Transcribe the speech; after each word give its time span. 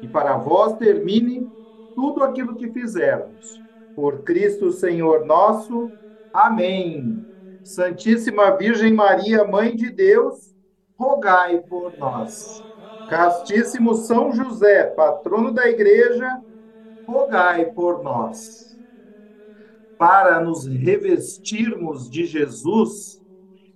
e 0.00 0.08
para 0.08 0.36
vós 0.36 0.76
termine 0.76 1.50
tudo 1.94 2.22
aquilo 2.22 2.56
que 2.56 2.70
fizermos. 2.70 3.62
Por 3.94 4.22
Cristo 4.22 4.70
Senhor 4.70 5.24
nosso. 5.24 5.94
Amém. 6.32 7.26
Santíssima 7.62 8.56
Virgem 8.56 8.92
Maria, 8.92 9.44
Mãe 9.44 9.74
de 9.74 9.90
Deus, 9.90 10.54
rogai 10.98 11.60
por 11.62 11.96
nós. 11.96 12.62
Castíssimo 13.06 13.94
São 13.94 14.32
José, 14.32 14.84
patrono 14.84 15.52
da 15.52 15.68
Igreja, 15.68 16.40
rogai 17.06 17.66
por 17.66 18.02
nós. 18.02 18.76
Para 19.96 20.40
nos 20.40 20.66
revestirmos 20.66 22.10
de 22.10 22.26
Jesus, 22.26 23.20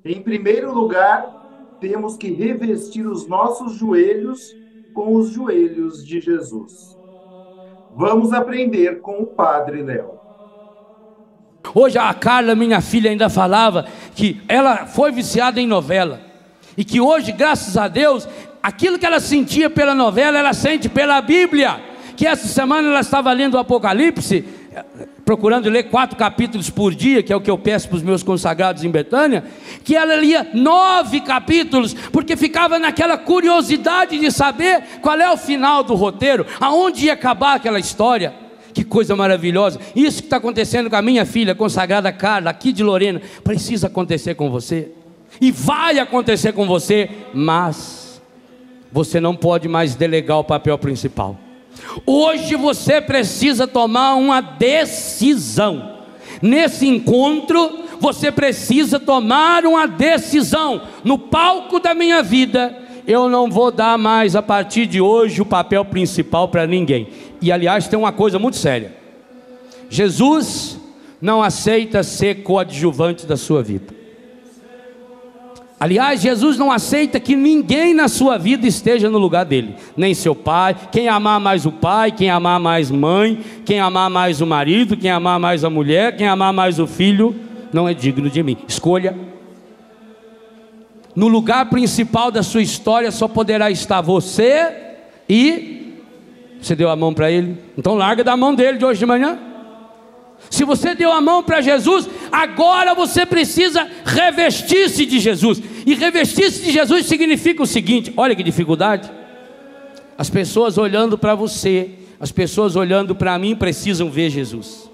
em 0.05 0.23
primeiro 0.23 0.73
lugar, 0.73 1.35
temos 1.79 2.17
que 2.17 2.31
revestir 2.31 3.07
os 3.07 3.27
nossos 3.27 3.75
joelhos 3.75 4.57
com 4.93 5.15
os 5.15 5.31
joelhos 5.31 6.05
de 6.05 6.21
Jesus. 6.21 6.97
Vamos 7.95 8.33
aprender 8.33 9.01
com 9.01 9.23
o 9.23 9.27
Padre 9.27 9.83
Léo. 9.83 10.21
Hoje 11.75 11.99
a 11.99 12.13
Carla, 12.15 12.55
minha 12.55 12.81
filha, 12.81 13.11
ainda 13.11 13.29
falava 13.29 13.87
que 14.15 14.41
ela 14.49 14.87
foi 14.87 15.13
viciada 15.13 15.61
em 15.61 15.67
novela. 15.67 16.21
E 16.77 16.85
que 16.85 17.01
hoje, 17.01 17.33
graças 17.33 17.77
a 17.77 17.89
Deus, 17.89 18.29
aquilo 18.63 18.99
que 18.99 19.07
ela 19.07 19.21
sentia 19.21 19.69
pela 19.69 19.95
novela, 19.95 20.39
ela 20.39 20.53
sente 20.53 20.89
pela 20.89 21.21
Bíblia. 21.21 21.81
Que 22.17 22.27
essa 22.27 22.47
semana 22.47 22.89
ela 22.89 23.01
estava 23.01 23.33
lendo 23.33 23.55
o 23.55 23.59
Apocalipse, 23.59 24.45
procurando 25.25 25.69
ler 25.69 25.85
quatro 25.85 26.17
capítulos 26.17 26.71
por 26.71 26.95
dia, 26.95 27.23
que 27.23 27.33
é 27.33 27.37
o 27.37 27.41
que 27.41 27.51
eu 27.51 27.59
peço 27.59 27.89
para 27.89 27.97
os 27.97 28.03
meus 28.03 28.23
consagrados 28.23 28.85
em 28.85 28.91
Betânia, 28.91 29.45
que 29.85 29.97
ela 29.97 30.17
lia 30.17 30.49
nove 30.55 31.21
capítulos, 31.21 31.95
porque 31.95 32.37
ficava 32.37 32.79
naquela 32.79 33.17
curiosidade 33.19 34.19
de 34.19 34.31
saber 34.31 34.83
qual 35.01 35.19
é 35.19 35.31
o 35.31 35.37
final 35.37 35.83
do 35.83 35.95
roteiro, 35.95 36.47
aonde 36.61 37.07
ia 37.07 37.13
acabar 37.13 37.55
aquela 37.55 37.79
história. 37.79 38.35
Que 38.73 38.85
coisa 38.85 39.17
maravilhosa! 39.17 39.81
Isso 39.97 40.19
que 40.19 40.27
está 40.27 40.37
acontecendo 40.37 40.89
com 40.89 40.97
a 40.97 41.03
minha 41.03 41.27
filha 41.27 41.55
consagrada 41.55 42.13
Carla, 42.13 42.51
aqui 42.51 42.73
de 42.73 42.85
Lorena, 42.85 43.21
precisa 43.43 43.89
acontecer 43.89 44.35
com 44.37 44.49
você, 44.51 44.93
e 45.41 45.51
vai 45.51 45.99
acontecer 45.99 46.53
com 46.53 46.67
você, 46.67 47.11
mas 47.35 48.21
você 48.93 49.21
não 49.21 49.35
pode 49.35 49.69
mais 49.69 49.95
delegar 49.95 50.39
o 50.39 50.45
papel 50.45 50.79
principal. 50.79 51.37
Hoje 52.07 52.57
você 52.57 53.01
precisa 53.01 53.67
tomar 53.67 54.15
uma 54.15 54.41
decisão. 54.41 55.99
Nesse 56.43 56.87
encontro, 56.87 57.81
você 57.99 58.33
precisa 58.33 58.99
tomar 58.99 59.65
uma 59.65 59.87
decisão. 59.87 60.83
No 61.05 61.19
palco 61.19 61.79
da 61.79 61.95
minha 61.95 62.23
vida, 62.23 62.77
eu 63.07 63.29
não 63.29 63.51
vou 63.51 63.71
dar 63.71 63.99
mais 63.99 64.35
a 64.35 64.43
partir 64.43 64.87
de 64.87 65.01
hoje 65.01 65.43
o 65.43 65.47
papel 65.47 65.85
principal 65.85 66.49
para 66.49 66.67
ninguém. 66.67 67.09
E 67.41 67.53
aliás, 67.53 67.89
tem 67.89 67.99
uma 67.99 68.13
coisa 68.13 68.39
muito 68.39 68.57
séria: 68.57 68.95
Jesus 69.89 70.79
não 71.21 71.43
aceita 71.43 72.03
ser 72.03 72.43
coadjuvante 72.43 73.27
da 73.27 73.37
sua 73.37 73.63
vida. 73.63 74.00
Aliás, 75.81 76.21
Jesus 76.21 76.59
não 76.59 76.71
aceita 76.71 77.19
que 77.19 77.35
ninguém 77.35 77.95
na 77.95 78.07
sua 78.07 78.37
vida 78.37 78.67
esteja 78.67 79.09
no 79.09 79.17
lugar 79.17 79.47
dele, 79.47 79.77
nem 79.97 80.13
seu 80.13 80.35
pai, 80.35 80.77
quem 80.93 81.09
amar 81.09 81.41
mais 81.41 81.65
o 81.65 81.73
pai, 81.73 82.13
quem 82.13 82.29
amar 82.29 82.61
mais 82.61 82.91
mãe, 82.91 83.41
quem 83.65 83.81
amar 83.81 84.11
mais 84.11 84.43
o 84.43 84.47
marido, 84.47 84.95
quem 84.95 85.11
amar 85.11 85.41
mais 85.41 85.65
a 85.65 85.71
mulher, 85.71 86.15
quem 86.19 86.29
amar 86.29 86.53
mais 86.53 86.79
o 86.79 86.87
filho, 86.87 87.35
não 87.73 87.89
é 87.89 87.95
digno 87.95 88.29
de 88.29 88.43
mim. 88.43 88.59
Escolha. 88.69 89.17
No 91.17 91.29
lugar 91.29 91.71
principal 91.71 92.31
da 92.31 92.43
sua 92.43 92.61
história 92.61 93.11
só 93.11 93.27
poderá 93.27 93.71
estar 93.71 94.03
você 94.03 94.71
e 95.27 95.95
você 96.61 96.77
deu 96.77 96.91
a 96.91 96.97
mão 96.97 97.15
para 97.15 97.31
ele. 97.31 97.57
Então 97.79 97.95
larga 97.95 98.23
da 98.23 98.37
mão 98.37 98.55
dele 98.55 98.77
de 98.77 98.85
hoje 98.85 98.99
de 98.99 99.07
manhã. 99.07 99.39
Se 100.49 100.65
você 100.65 100.95
deu 100.95 101.13
a 101.13 101.21
mão 101.21 101.43
para 101.43 101.61
Jesus, 101.61 102.09
agora 102.33 102.95
você 102.95 103.27
precisa 103.27 103.87
revestir-se 104.05 105.05
de 105.05 105.19
Jesus. 105.19 105.61
E 105.87 105.95
revestir-se 105.95 106.63
de 106.63 106.73
Jesus 106.73 107.07
significa 107.07 107.63
o 107.63 107.67
seguinte: 107.67 108.13
olha 108.17 108.35
que 108.35 108.43
dificuldade. 108.43 109.11
As 110.17 110.29
pessoas 110.29 110.77
olhando 110.77 111.17
para 111.17 111.35
você, 111.35 111.91
as 112.19 112.31
pessoas 112.31 112.77
olhando 112.77 113.15
para 113.15 113.39
mim, 113.39 113.57
precisam 113.57 114.11
ver 114.11 114.31
Jesus. 114.31 114.91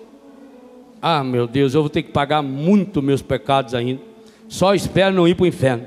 Ah, 1.02 1.24
meu 1.24 1.46
Deus, 1.46 1.74
eu 1.74 1.82
vou 1.82 1.90
ter 1.90 2.02
que 2.02 2.12
pagar 2.12 2.42
muito 2.42 3.02
meus 3.02 3.22
pecados 3.22 3.74
ainda. 3.74 4.00
Só 4.48 4.74
espero 4.74 5.14
não 5.14 5.26
ir 5.26 5.34
para 5.34 5.44
o 5.44 5.46
inferno. 5.46 5.86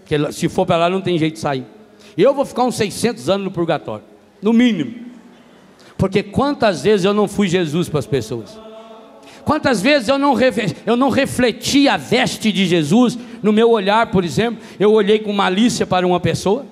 Porque 0.00 0.32
se 0.32 0.48
for 0.48 0.66
para 0.66 0.76
lá, 0.76 0.90
não 0.90 1.00
tem 1.00 1.18
jeito 1.18 1.34
de 1.34 1.40
sair. 1.40 1.64
Eu 2.16 2.34
vou 2.34 2.44
ficar 2.44 2.64
uns 2.64 2.76
600 2.76 3.28
anos 3.28 3.44
no 3.44 3.50
purgatório, 3.50 4.04
no 4.40 4.52
mínimo. 4.52 5.06
Porque 5.98 6.22
quantas 6.22 6.82
vezes 6.82 7.04
eu 7.04 7.14
não 7.14 7.26
fui 7.26 7.48
Jesus 7.48 7.88
para 7.88 7.98
as 7.98 8.06
pessoas? 8.06 8.65
Quantas 9.46 9.80
vezes 9.80 10.08
eu 10.08 10.18
não, 10.18 10.34
eu 10.84 10.96
não 10.96 11.08
refleti 11.08 11.88
a 11.88 11.96
veste 11.96 12.50
de 12.50 12.66
Jesus 12.66 13.16
no 13.40 13.52
meu 13.52 13.70
olhar, 13.70 14.10
por 14.10 14.24
exemplo, 14.24 14.60
eu 14.76 14.92
olhei 14.92 15.20
com 15.20 15.32
malícia 15.32 15.86
para 15.86 16.04
uma 16.04 16.18
pessoa? 16.18 16.66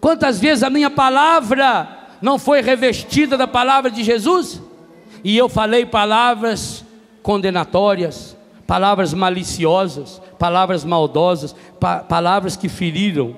Quantas 0.00 0.40
vezes 0.40 0.64
a 0.64 0.70
minha 0.70 0.88
palavra 0.88 2.16
não 2.22 2.38
foi 2.38 2.62
revestida 2.62 3.36
da 3.36 3.46
palavra 3.46 3.90
de 3.90 4.02
Jesus? 4.02 4.58
E 5.22 5.36
eu 5.36 5.50
falei 5.50 5.84
palavras 5.84 6.82
condenatórias, 7.22 8.34
palavras 8.66 9.12
maliciosas, 9.12 10.18
palavras 10.38 10.82
maldosas, 10.82 11.54
pa 11.78 11.98
palavras 11.98 12.56
que 12.56 12.70
feriram. 12.70 13.36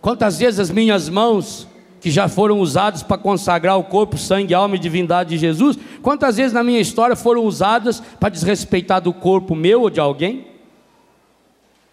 Quantas 0.00 0.38
vezes 0.38 0.60
as 0.60 0.70
minhas 0.70 1.08
mãos 1.08 1.66
que 2.02 2.10
já 2.10 2.28
foram 2.28 2.58
usados 2.58 3.04
para 3.04 3.16
consagrar 3.16 3.78
o 3.78 3.84
corpo, 3.84 4.18
sangue, 4.18 4.52
alma 4.52 4.74
e 4.74 4.78
divindade 4.78 5.30
de 5.30 5.38
Jesus, 5.38 5.78
quantas 6.02 6.36
vezes 6.36 6.52
na 6.52 6.64
minha 6.64 6.80
história 6.80 7.14
foram 7.14 7.44
usadas 7.44 8.02
para 8.18 8.28
desrespeitar 8.28 9.00
do 9.00 9.12
corpo 9.12 9.54
meu 9.54 9.82
ou 9.82 9.88
de 9.88 10.00
alguém? 10.00 10.46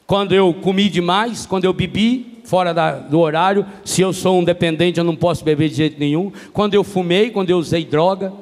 Quando 0.08 0.34
eu 0.34 0.52
comi 0.52 0.90
demais, 0.90 1.46
quando 1.46 1.66
eu 1.66 1.74
bebi 1.74 2.40
fora 2.44 2.74
da, 2.74 2.94
do 2.94 3.19
horário, 3.19 3.64
se 3.86 4.02
eu 4.02 4.12
sou 4.12 4.40
um 4.40 4.44
dependente, 4.44 4.98
eu 4.98 5.03
não 5.03 5.16
posso 5.16 5.46
beber 5.46 5.69
de 5.69 5.75
jeito 5.75 6.00
nenhum. 6.00 6.31
Quando 6.52 6.74
eu 6.74 6.84
fumei, 6.84 7.30
quando 7.30 7.52
eu 7.52 7.59
usei 7.59 7.86
droga, 7.86 8.34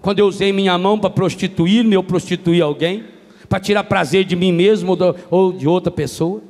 quando 0.00 0.20
eu 0.20 0.28
usei 0.28 0.52
minha 0.52 0.78
mão 0.78 0.96
para 0.96 1.10
prostituir-me 1.10 1.96
ou 1.96 2.04
prostituir 2.04 2.62
alguém, 2.62 3.02
para 3.48 3.58
tirar 3.58 3.82
prazer 3.82 4.24
de 4.24 4.36
mim 4.36 4.52
mesmo 4.52 4.96
ou, 5.28 5.52
de 5.52 5.66
outra 5.66 5.90
pessoa 5.90 6.40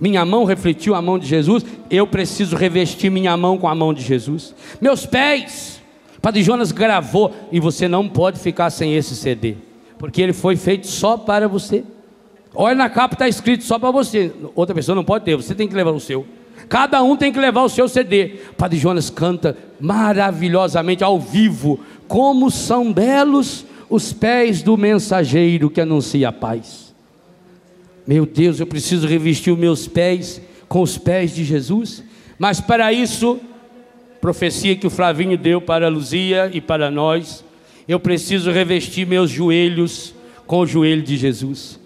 minha 0.00 0.24
mão 0.24 0.44
refletiu 0.44 0.94
a 0.94 1.02
mão 1.02 1.18
de 1.18 1.26
Jesus, 1.26 1.64
eu 1.90 2.06
preciso 2.06 2.56
revestir 2.56 3.10
minha 3.10 3.36
mão 3.36 3.56
com 3.56 3.68
a 3.68 3.74
mão 3.74 3.94
de 3.94 4.02
Jesus. 4.02 4.54
Meus 4.80 5.06
pés, 5.06 5.80
Padre 6.20 6.42
Jonas 6.42 6.72
gravou, 6.72 7.32
e 7.50 7.60
você 7.60 7.88
não 7.88 8.08
pode 8.08 8.38
ficar 8.38 8.70
sem 8.70 8.94
esse 8.94 9.14
CD, 9.14 9.56
porque 9.98 10.20
ele 10.20 10.32
foi 10.32 10.56
feito 10.56 10.86
só 10.86 11.16
para 11.16 11.48
você. 11.48 11.84
Olha 12.54 12.74
na 12.74 12.88
capa, 12.88 13.14
está 13.14 13.28
escrito 13.28 13.64
só 13.64 13.78
para 13.78 13.90
você. 13.90 14.32
Outra 14.54 14.74
pessoa 14.74 14.96
não 14.96 15.04
pode 15.04 15.24
ter, 15.24 15.36
você 15.36 15.54
tem 15.54 15.68
que 15.68 15.74
levar 15.74 15.90
o 15.90 16.00
seu. 16.00 16.26
Cada 16.68 17.02
um 17.02 17.16
tem 17.16 17.32
que 17.32 17.38
levar 17.38 17.62
o 17.62 17.68
seu 17.68 17.88
CD. 17.88 18.40
Padre 18.56 18.78
Jonas 18.78 19.10
canta 19.10 19.56
maravilhosamente 19.78 21.04
ao 21.04 21.20
vivo, 21.20 21.78
como 22.08 22.50
são 22.50 22.92
belos 22.92 23.64
os 23.88 24.12
pés 24.12 24.62
do 24.62 24.76
mensageiro 24.76 25.70
que 25.70 25.80
anuncia 25.80 26.28
a 26.28 26.32
paz. 26.32 26.85
Meu 28.06 28.24
Deus, 28.24 28.60
eu 28.60 28.66
preciso 28.66 29.06
revestir 29.06 29.52
os 29.52 29.58
meus 29.58 29.88
pés 29.88 30.40
com 30.68 30.80
os 30.80 30.96
pés 30.96 31.34
de 31.34 31.44
Jesus. 31.44 32.04
Mas 32.38 32.60
para 32.60 32.92
isso, 32.92 33.40
profecia 34.20 34.76
que 34.76 34.86
o 34.86 34.90
Flavinho 34.90 35.36
deu 35.36 35.60
para 35.60 35.86
a 35.86 35.90
Luzia 35.90 36.50
e 36.52 36.60
para 36.60 36.90
nós, 36.90 37.44
eu 37.88 37.98
preciso 37.98 38.50
revestir 38.50 39.06
meus 39.06 39.30
joelhos 39.30 40.14
com 40.46 40.60
o 40.60 40.66
joelho 40.66 41.02
de 41.02 41.16
Jesus. 41.16 41.80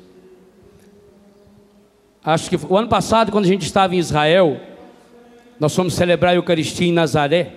Acho 2.22 2.50
que 2.50 2.56
o 2.68 2.76
ano 2.76 2.88
passado, 2.88 3.32
quando 3.32 3.46
a 3.46 3.48
gente 3.48 3.62
estava 3.62 3.94
em 3.94 3.98
Israel, 3.98 4.60
nós 5.58 5.74
fomos 5.74 5.94
celebrar 5.94 6.32
a 6.32 6.36
Eucaristia 6.36 6.86
em 6.86 6.92
Nazaré. 6.92 7.54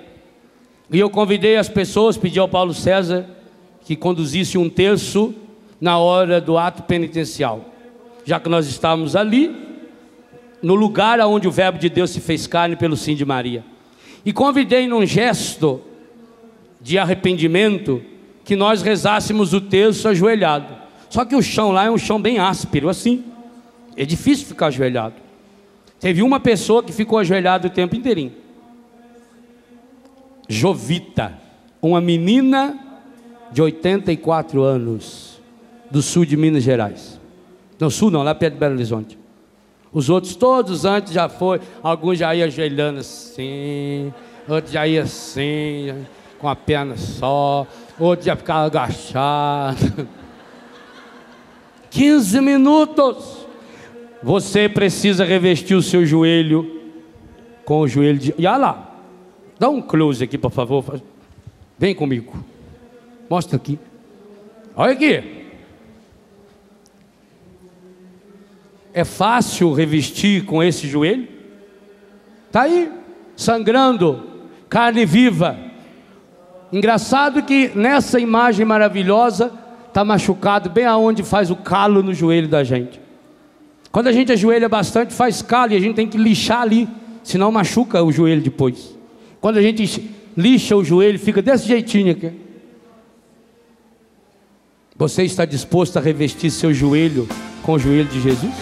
E 0.89 0.99
eu 0.99 1.09
convidei 1.09 1.57
as 1.57 1.67
pessoas, 1.67 2.17
pedi 2.17 2.39
ao 2.39 2.47
Paulo 2.47 2.73
César 2.73 3.25
que 3.81 3.95
conduzisse 3.95 4.57
um 4.57 4.69
terço 4.69 5.33
na 5.81 5.97
hora 5.97 6.39
do 6.39 6.57
ato 6.57 6.83
penitencial. 6.83 7.72
Já 8.25 8.39
que 8.39 8.49
nós 8.49 8.67
estávamos 8.67 9.15
ali, 9.15 9.55
no 10.61 10.75
lugar 10.75 11.19
onde 11.21 11.47
o 11.47 11.51
Verbo 11.51 11.77
de 11.77 11.89
Deus 11.89 12.11
se 12.11 12.21
fez 12.21 12.47
carne 12.47 12.75
pelo 12.75 12.95
sim 12.95 13.15
de 13.15 13.25
Maria. 13.25 13.63
E 14.25 14.31
convidei 14.31 14.87
num 14.87 15.05
gesto 15.05 15.81
de 16.79 16.97
arrependimento 16.97 18.01
que 18.45 18.55
nós 18.55 18.81
rezássemos 18.81 19.53
o 19.53 19.59
terço 19.59 20.07
ajoelhado. 20.07 20.75
Só 21.09 21.25
que 21.25 21.35
o 21.35 21.41
chão 21.41 21.71
lá 21.71 21.85
é 21.85 21.91
um 21.91 21.97
chão 21.97 22.21
bem 22.21 22.39
áspero, 22.39 22.89
assim. 22.89 23.23
É 23.95 24.05
difícil 24.05 24.47
ficar 24.47 24.67
ajoelhado. 24.67 25.15
Teve 25.99 26.21
uma 26.21 26.39
pessoa 26.39 26.81
que 26.81 26.91
ficou 26.91 27.19
ajoelhada 27.19 27.67
o 27.67 27.69
tempo 27.69 27.95
inteirinho. 27.95 28.33
Jovita, 30.49 31.37
uma 31.81 32.01
menina 32.01 32.77
de 33.51 33.61
84 33.61 34.61
anos, 34.61 35.41
do 35.91 36.01
sul 36.01 36.25
de 36.25 36.35
Minas 36.35 36.63
Gerais. 36.63 37.19
Não, 37.83 37.89
sul 37.89 38.09
não, 38.09 38.23
lá 38.23 38.33
perto 38.33 38.53
de 38.53 38.59
Belo 38.61 38.75
Horizonte. 38.75 39.19
Os 39.91 40.09
outros 40.09 40.37
todos 40.37 40.85
antes 40.85 41.11
já 41.11 41.27
foi, 41.27 41.59
alguns 41.83 42.17
já 42.17 42.33
iam 42.33 42.47
ajoelhando 42.47 43.01
assim, 43.01 44.13
outros 44.47 44.71
já 44.71 44.87
iam 44.87 45.03
assim, 45.03 45.93
com 46.39 46.47
a 46.47 46.55
perna 46.55 46.95
só, 46.95 47.67
outros 47.99 48.25
já 48.25 48.37
ficavam 48.37 48.67
agachados. 48.67 49.81
15 51.91 52.39
minutos. 52.39 53.45
Você 54.23 54.69
precisa 54.69 55.25
revestir 55.25 55.75
o 55.75 55.81
seu 55.81 56.05
joelho 56.05 56.79
com 57.65 57.81
o 57.81 57.87
joelho 57.89 58.17
de. 58.17 58.33
E 58.37 58.47
olha 58.47 58.55
lá, 58.55 58.95
dá 59.59 59.67
um 59.67 59.81
close 59.81 60.23
aqui, 60.23 60.37
por 60.37 60.51
favor. 60.51 61.01
Vem 61.77 61.93
comigo. 61.93 62.33
Mostra 63.29 63.57
aqui. 63.57 63.77
Olha 64.73 64.93
aqui. 64.93 65.32
É 68.93 69.03
fácil 69.03 69.73
revestir 69.73 70.45
com 70.45 70.61
esse 70.61 70.87
joelho? 70.87 71.27
Está 72.47 72.61
aí, 72.61 72.91
sangrando, 73.35 74.23
carne 74.69 75.05
viva. 75.05 75.57
Engraçado 76.71 77.41
que 77.41 77.71
nessa 77.73 78.19
imagem 78.19 78.65
maravilhosa 78.65 79.51
está 79.87 80.03
machucado 80.05 80.69
bem 80.69 80.85
aonde 80.85 81.23
faz 81.23 81.49
o 81.49 81.55
calo 81.55 82.03
no 82.03 82.13
joelho 82.13 82.47
da 82.47 82.63
gente. 82.63 83.01
Quando 83.91 84.07
a 84.07 84.11
gente 84.11 84.31
ajoelha 84.31 84.67
bastante, 84.69 85.13
faz 85.13 85.41
calo 85.41 85.73
e 85.73 85.75
a 85.75 85.79
gente 85.79 85.95
tem 85.95 86.07
que 86.07 86.17
lixar 86.17 86.61
ali, 86.61 86.87
senão 87.23 87.51
machuca 87.51 88.03
o 88.03 88.11
joelho 88.11 88.41
depois. 88.41 88.97
Quando 89.39 89.57
a 89.57 89.61
gente 89.61 90.09
lixa 90.35 90.75
o 90.75 90.83
joelho, 90.83 91.19
fica 91.19 91.41
desse 91.41 91.67
jeitinho 91.67 92.11
aqui. 92.11 92.31
Você 94.95 95.23
está 95.23 95.45
disposto 95.45 95.97
a 95.97 96.01
revestir 96.01 96.49
seu 96.49 96.73
joelho 96.73 97.27
com 97.63 97.73
o 97.73 97.79
joelho 97.79 98.07
de 98.09 98.21
Jesus? 98.21 98.53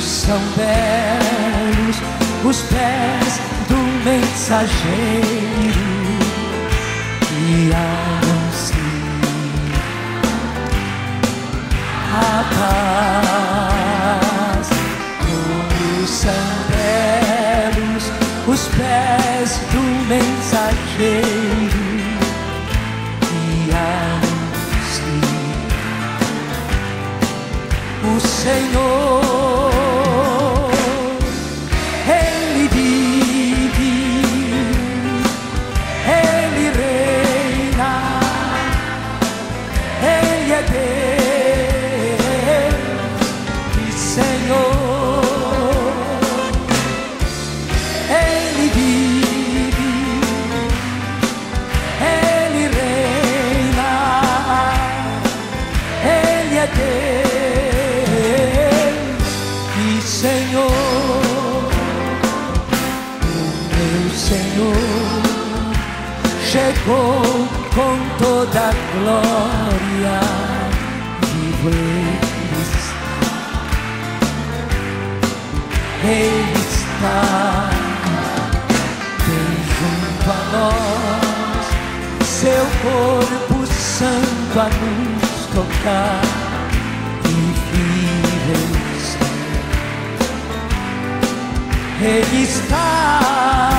São 0.00 0.38
belos 0.56 1.96
os 2.44 2.60
pés 2.62 3.40
do 3.66 3.76
mensageiro 4.04 5.26
que 7.20 7.72
anuncia 7.72 8.76
a 12.12 12.44
paz. 14.58 14.68
Como 15.18 16.06
são 16.06 16.44
belos 16.68 18.04
os 18.46 18.62
pés 18.76 19.50
do 19.72 19.82
mensageiro 20.06 21.84
que 23.20 23.72
anuncia 23.72 24.96
o 28.04 28.20
Senhor. 28.20 29.25
Chegou 66.86 67.48
com 67.74 67.98
toda 68.18 68.70
glória, 68.94 70.20
vivo 71.22 71.70
Ele 76.04 76.52
está, 76.54 77.70
bem 79.26 79.56
junto 79.74 80.30
a 80.30 80.32
nós, 80.52 81.66
seu 82.24 82.66
corpo 82.82 83.66
santo 83.66 84.60
a 84.60 84.68
nos 84.68 85.46
tocar 85.54 86.20
vive 87.24 88.54
está. 89.02 89.18
Ele 92.00 92.42
está, 92.44 93.75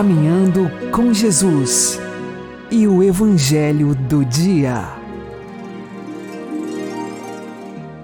Caminhando 0.00 0.62
com 0.96 1.12
Jesus 1.12 1.98
e 2.70 2.88
o 2.88 3.02
Evangelho 3.02 3.94
do 4.08 4.24
Dia. 4.24 4.76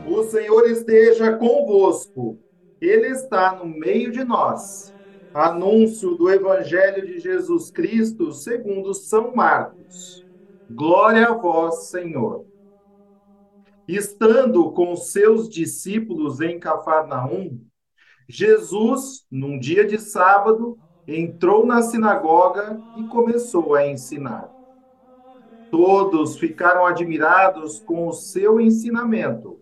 O 0.06 0.22
Senhor 0.24 0.66
esteja 0.66 1.38
convosco, 1.38 2.38
Ele 2.82 3.06
está 3.06 3.56
no 3.56 3.64
meio 3.64 4.12
de 4.12 4.22
nós. 4.24 4.92
Anúncio 5.32 6.14
do 6.16 6.28
Evangelho 6.28 7.06
de 7.06 7.18
Jesus 7.18 7.70
Cristo 7.70 8.30
segundo 8.30 8.92
São 8.92 9.34
Marcos. 9.34 10.22
Glória 10.68 11.28
a 11.28 11.32
vós, 11.32 11.88
Senhor. 11.88 12.44
Estando 13.88 14.70
com 14.72 14.94
seus 14.96 15.48
discípulos 15.48 16.42
em 16.42 16.60
Cafarnaum, 16.60 17.58
Jesus, 18.28 19.24
num 19.30 19.58
dia 19.58 19.86
de 19.86 19.98
sábado, 19.98 20.78
entrou 21.06 21.66
na 21.66 21.82
sinagoga 21.82 22.82
e 22.94 23.04
começou 23.04 23.74
a 23.74 23.86
ensinar. 23.86 24.52
Todos 25.70 26.38
ficaram 26.38 26.84
admirados 26.86 27.78
com 27.80 28.08
o 28.08 28.12
seu 28.12 28.60
ensinamento, 28.60 29.60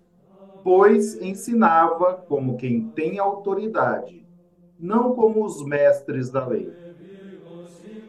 pois 0.63 1.15
ensinava 1.21 2.15
como 2.29 2.57
quem 2.57 2.91
tem 2.91 3.19
autoridade, 3.19 4.27
não 4.79 5.15
como 5.15 5.45
os 5.45 5.65
mestres 5.65 6.31
da 6.31 6.47
lei. 6.47 6.79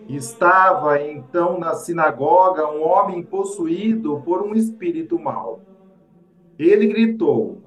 Estava 0.08 1.01
então 1.01 1.60
na 1.60 1.74
sinagoga 1.75 2.68
um 2.72 2.84
homem 2.84 3.24
possuído 3.25 4.22
por 4.22 4.42
um 4.44 4.54
espírito 4.56 5.20
mau. 5.20 5.65
Ele 6.58 6.88
gritou: 6.88 7.63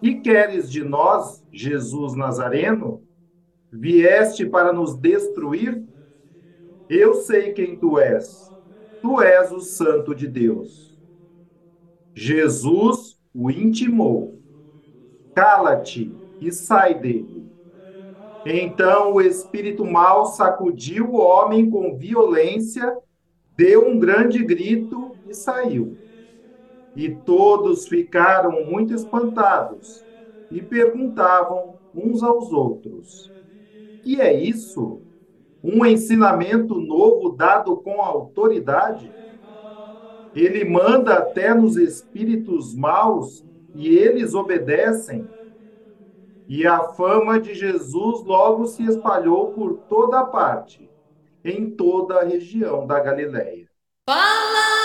Que 0.00 0.20
queres 0.20 0.70
de 0.70 0.84
nós, 0.84 1.44
Jesus 1.52 2.14
Nazareno? 2.16 3.07
Vieste 3.72 4.46
para 4.46 4.72
nos 4.72 4.96
destruir? 4.96 5.84
Eu 6.88 7.14
sei 7.14 7.52
quem 7.52 7.78
tu 7.78 7.98
és. 7.98 8.52
Tu 9.02 9.20
és 9.22 9.52
o 9.52 9.60
Santo 9.60 10.14
de 10.14 10.26
Deus. 10.26 10.98
Jesus 12.14 13.18
o 13.32 13.50
intimou: 13.50 14.42
Cala-te 15.34 16.20
e 16.40 16.52
sai 16.52 16.98
dele. 16.98 17.50
Então 18.44 19.14
o 19.14 19.20
espírito 19.20 19.84
mau 19.84 20.26
sacudiu 20.26 21.10
o 21.10 21.16
homem 21.16 21.70
com 21.70 21.96
violência, 21.96 22.96
deu 23.56 23.88
um 23.88 23.98
grande 23.98 24.44
grito 24.44 25.18
e 25.26 25.34
saiu. 25.34 26.00
E 26.94 27.10
todos 27.14 27.86
ficaram 27.88 28.64
muito 28.66 28.94
espantados 28.94 30.06
e 30.50 30.62
perguntavam 30.62 31.78
uns 31.94 32.22
aos 32.22 32.52
outros: 32.52 33.32
Que 34.02 34.20
é 34.20 34.32
isso? 34.32 35.02
Um 35.62 35.84
ensinamento 35.86 36.74
novo 36.80 37.30
dado 37.30 37.76
com 37.78 38.00
autoridade? 38.00 39.14
Ele 40.34 40.64
manda 40.64 41.14
até 41.18 41.54
nos 41.54 41.76
espíritos 41.76 42.74
maus 42.74 43.44
e 43.74 43.88
eles 43.88 44.34
obedecem. 44.34 45.32
E 46.48 46.66
a 46.66 46.82
fama 46.94 47.38
de 47.40 47.54
Jesus 47.54 48.24
logo 48.24 48.66
se 48.66 48.82
espalhou 48.84 49.52
por 49.52 49.82
toda 49.88 50.24
parte, 50.24 50.90
em 51.44 51.70
toda 51.70 52.20
a 52.20 52.24
região 52.24 52.86
da 52.86 52.98
Galileia. 53.00 53.68
Palavra 54.06 54.77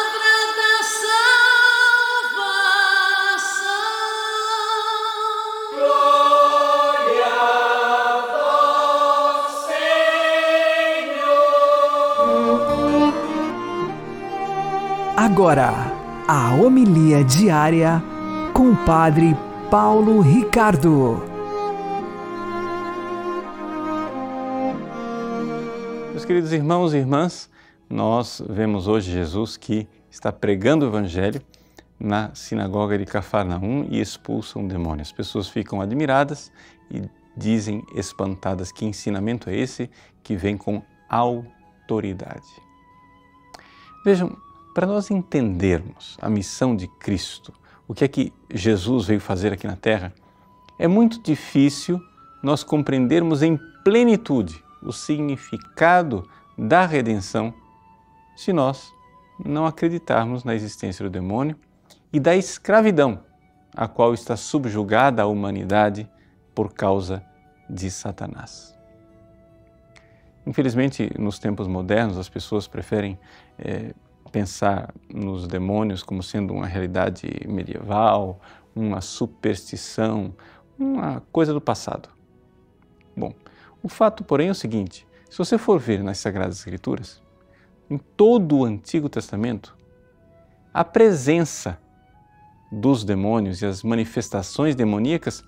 Agora, 15.25 15.71
a 16.27 16.53
homilia 16.53 17.23
diária 17.23 18.03
com 18.53 18.71
o 18.71 18.85
Padre 18.85 19.33
Paulo 19.71 20.19
Ricardo. 20.19 21.23
Meus 26.11 26.25
queridos 26.25 26.51
irmãos 26.51 26.93
e 26.93 26.97
irmãs, 26.97 27.49
nós 27.89 28.43
vemos 28.49 28.89
hoje 28.89 29.13
Jesus 29.13 29.55
que 29.55 29.87
está 30.11 30.29
pregando 30.29 30.83
o 30.83 30.89
Evangelho 30.89 31.41
na 31.97 32.35
sinagoga 32.35 32.97
de 32.97 33.05
Cafarnaum 33.05 33.87
e 33.89 34.01
expulsa 34.01 34.59
um 34.59 34.67
demônio. 34.67 35.03
As 35.03 35.13
pessoas 35.13 35.47
ficam 35.47 35.79
admiradas 35.79 36.51
e 36.91 37.01
dizem 37.37 37.81
espantadas 37.95 38.73
que 38.73 38.83
ensinamento 38.83 39.49
é 39.49 39.55
esse 39.55 39.89
que 40.21 40.35
vem 40.35 40.57
com 40.57 40.83
autoridade. 41.09 42.43
Vejam, 44.03 44.35
para 44.73 44.87
nós 44.87 45.11
entendermos 45.11 46.17
a 46.21 46.29
missão 46.29 46.75
de 46.75 46.87
Cristo, 46.87 47.53
o 47.87 47.93
que 47.93 48.03
é 48.03 48.07
que 48.07 48.33
Jesus 48.51 49.05
veio 49.05 49.19
fazer 49.19 49.53
aqui 49.53 49.67
na 49.67 49.75
Terra, 49.75 50.13
é 50.79 50.87
muito 50.87 51.21
difícil 51.21 52.01
nós 52.41 52.63
compreendermos 52.63 53.43
em 53.43 53.59
plenitude 53.83 54.63
o 54.81 54.91
significado 54.91 56.27
da 56.57 56.85
redenção 56.85 57.53
se 58.35 58.51
nós 58.51 58.91
não 59.43 59.65
acreditarmos 59.65 60.43
na 60.43 60.55
existência 60.55 61.03
do 61.03 61.09
demônio 61.09 61.55
e 62.11 62.19
da 62.19 62.35
escravidão 62.35 63.19
a 63.75 63.87
qual 63.87 64.13
está 64.13 64.35
subjugada 64.35 65.21
a 65.21 65.27
humanidade 65.27 66.09
por 66.53 66.73
causa 66.73 67.23
de 67.69 67.89
Satanás. 67.89 68.77
Infelizmente, 70.45 71.09
nos 71.17 71.39
tempos 71.39 71.67
modernos, 71.67 72.17
as 72.17 72.29
pessoas 72.29 72.67
preferem 72.67 73.17
é, 73.57 73.93
pensar 74.33 74.91
nos 75.07 75.47
demônios 75.47 76.01
como 76.01 76.23
sendo 76.23 76.55
uma 76.55 76.65
realidade 76.65 77.29
medieval, 77.47 78.41
uma 78.75 78.99
superstição, 78.99 80.33
uma 80.77 81.21
coisa 81.31 81.53
do 81.53 81.61
passado. 81.61 82.09
Bom, 83.15 83.31
o 83.83 83.87
fato, 83.87 84.23
porém, 84.23 84.47
é 84.47 84.51
o 84.51 84.55
seguinte: 84.55 85.07
se 85.29 85.37
você 85.37 85.55
for 85.57 85.79
ver 85.79 86.03
nas 86.03 86.17
Sagradas 86.17 86.57
Escrituras, 86.57 87.21
em 87.87 87.97
todo 87.97 88.57
o 88.57 88.65
Antigo 88.65 89.07
Testamento, 89.07 89.77
a 90.73 90.83
presença 90.83 91.79
dos 92.71 93.03
demônios 93.03 93.61
e 93.61 93.67
as 93.67 93.83
manifestações 93.83 94.75
demoníacas 94.75 95.43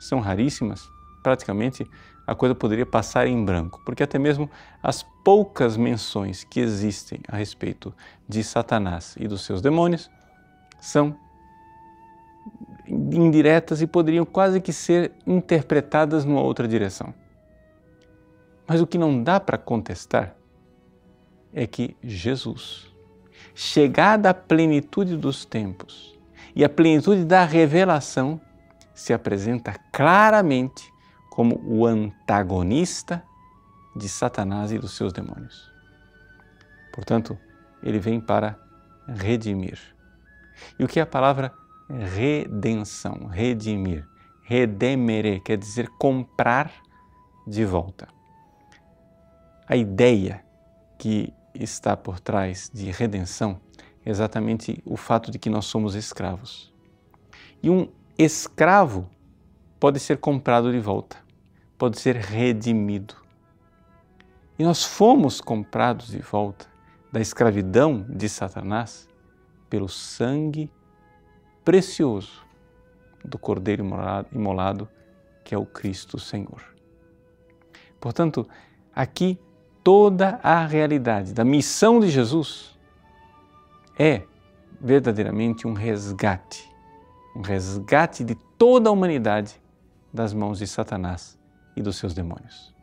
são 0.00 0.18
raríssimas. 0.18 0.88
Praticamente 1.22 1.86
a 2.32 2.34
coisa 2.34 2.54
poderia 2.54 2.86
passar 2.86 3.26
em 3.26 3.44
branco, 3.44 3.80
porque 3.84 4.02
até 4.02 4.18
mesmo 4.18 4.50
as 4.82 5.02
poucas 5.24 5.76
menções 5.76 6.44
que 6.44 6.60
existem 6.60 7.20
a 7.28 7.36
respeito 7.36 7.94
de 8.28 8.42
Satanás 8.42 9.14
e 9.18 9.28
dos 9.28 9.42
seus 9.42 9.60
demônios 9.60 10.10
são 10.80 11.16
indiretas 12.88 13.80
e 13.80 13.86
poderiam 13.86 14.24
quase 14.24 14.60
que 14.60 14.72
ser 14.72 15.12
interpretadas 15.26 16.24
numa 16.24 16.40
outra 16.40 16.66
direção. 16.66 17.14
Mas 18.66 18.80
o 18.80 18.86
que 18.86 18.98
não 18.98 19.22
dá 19.22 19.38
para 19.38 19.58
contestar 19.58 20.34
é 21.52 21.66
que 21.66 21.96
Jesus, 22.02 22.90
chegada 23.54 24.30
à 24.30 24.34
plenitude 24.34 25.16
dos 25.16 25.44
tempos 25.44 26.18
e 26.54 26.64
à 26.64 26.68
plenitude 26.68 27.24
da 27.24 27.44
revelação, 27.44 28.40
se 28.94 29.12
apresenta 29.12 29.74
claramente 29.92 30.91
como 31.32 31.58
o 31.64 31.86
antagonista 31.86 33.24
de 33.96 34.06
Satanás 34.06 34.70
e 34.70 34.78
dos 34.78 34.94
seus 34.94 35.14
demônios. 35.14 35.72
Portanto, 36.92 37.38
ele 37.82 37.98
vem 37.98 38.20
para 38.20 38.58
redimir. 39.08 39.78
E 40.78 40.84
o 40.84 40.86
que 40.86 41.00
é 41.00 41.02
a 41.02 41.06
palavra 41.06 41.50
redenção? 41.88 43.28
Redimir. 43.28 44.06
Redemere 44.42 45.40
quer 45.40 45.56
dizer 45.56 45.88
comprar 45.98 46.70
de 47.46 47.64
volta. 47.64 48.08
A 49.66 49.74
ideia 49.74 50.44
que 50.98 51.32
está 51.54 51.96
por 51.96 52.20
trás 52.20 52.70
de 52.74 52.90
redenção 52.90 53.58
é 54.04 54.10
exatamente 54.10 54.82
o 54.84 54.98
fato 54.98 55.30
de 55.30 55.38
que 55.38 55.48
nós 55.48 55.64
somos 55.64 55.94
escravos. 55.94 56.70
E 57.62 57.70
um 57.70 57.88
escravo 58.18 59.08
pode 59.82 59.98
ser 59.98 60.18
comprado 60.18 60.70
de 60.70 60.78
volta, 60.78 61.16
pode 61.76 61.98
ser 61.98 62.14
redimido. 62.14 63.16
E 64.56 64.62
nós 64.62 64.84
fomos 64.84 65.40
comprados 65.40 66.06
de 66.06 66.20
volta 66.20 66.68
da 67.10 67.20
escravidão 67.20 68.06
de 68.08 68.28
Satanás 68.28 69.08
pelo 69.68 69.88
sangue 69.88 70.70
precioso 71.64 72.46
do 73.24 73.36
Cordeiro 73.36 73.84
imolado, 74.32 74.88
que 75.42 75.52
é 75.52 75.58
o 75.58 75.66
Cristo 75.66 76.16
Senhor. 76.16 76.62
Portanto, 78.00 78.48
aqui 78.94 79.36
toda 79.82 80.38
a 80.44 80.64
realidade 80.64 81.34
da 81.34 81.44
missão 81.44 81.98
de 81.98 82.08
Jesus 82.08 82.78
é 83.98 84.22
verdadeiramente 84.80 85.66
um 85.66 85.72
resgate, 85.72 86.72
um 87.34 87.40
resgate 87.40 88.22
de 88.22 88.36
toda 88.56 88.88
a 88.88 88.92
humanidade 88.92 89.60
das 90.12 90.32
mãos 90.32 90.58
de 90.58 90.66
Satanás 90.66 91.38
e 91.76 91.82
dos 91.82 91.96
seus 91.96 92.14
demônios. 92.14 92.74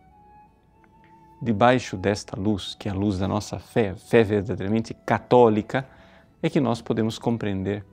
Debaixo 1.42 1.96
desta 1.96 2.38
luz, 2.38 2.76
que 2.76 2.90
é 2.90 2.92
a 2.92 2.96
luz 2.96 3.20
da 3.20 3.28
nossa 3.28 3.60
fé, 3.60 3.96
fé 3.96 4.24
verdadeiramente 4.24 4.94
católica, 4.94 5.88
é 6.42 6.50
que 6.50 6.60
nós 6.60 6.82
podemos 6.82 7.18
compreender 7.18 7.86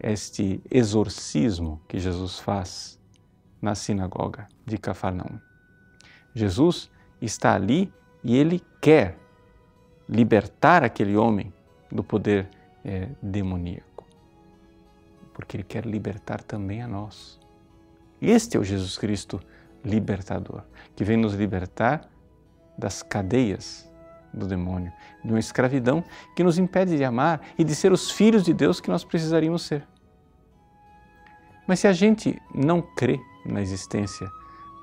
este 0.00 0.60
exorcismo 0.70 1.80
que 1.88 1.98
Jesus 1.98 2.38
faz 2.38 2.98
na 3.60 3.74
sinagoga 3.74 4.48
de 4.64 4.78
Cafarnaum. 4.78 5.38
Jesus 6.34 6.90
está 7.20 7.54
ali 7.54 7.92
e 8.22 8.36
ele 8.36 8.60
quer 8.80 9.18
libertar 10.08 10.84
aquele 10.84 11.16
homem 11.16 11.52
do 11.90 12.02
poder 12.02 12.48
é, 12.84 13.08
demoníaco, 13.22 14.04
porque 15.32 15.56
ele 15.56 15.64
quer 15.64 15.86
libertar 15.86 16.42
também 16.42 16.82
a 16.82 16.88
nós. 16.88 17.40
Este 18.20 18.56
é 18.56 18.60
o 18.60 18.64
Jesus 18.64 18.96
Cristo 18.96 19.40
libertador, 19.84 20.62
que 20.94 21.04
vem 21.04 21.16
nos 21.16 21.34
libertar 21.34 22.08
das 22.76 23.02
cadeias 23.02 23.88
do 24.32 24.46
demônio, 24.46 24.92
de 25.24 25.30
uma 25.30 25.38
escravidão 25.38 26.04
que 26.34 26.44
nos 26.44 26.58
impede 26.58 26.96
de 26.96 27.04
amar 27.04 27.40
e 27.58 27.64
de 27.64 27.74
ser 27.74 27.92
os 27.92 28.10
filhos 28.10 28.42
de 28.44 28.52
Deus 28.52 28.80
que 28.80 28.90
nós 28.90 29.04
precisaríamos 29.04 29.62
ser. 29.62 29.86
Mas 31.66 31.80
se 31.80 31.88
a 31.88 31.92
gente 31.92 32.40
não 32.54 32.80
crê 32.80 33.18
na 33.44 33.60
existência 33.60 34.30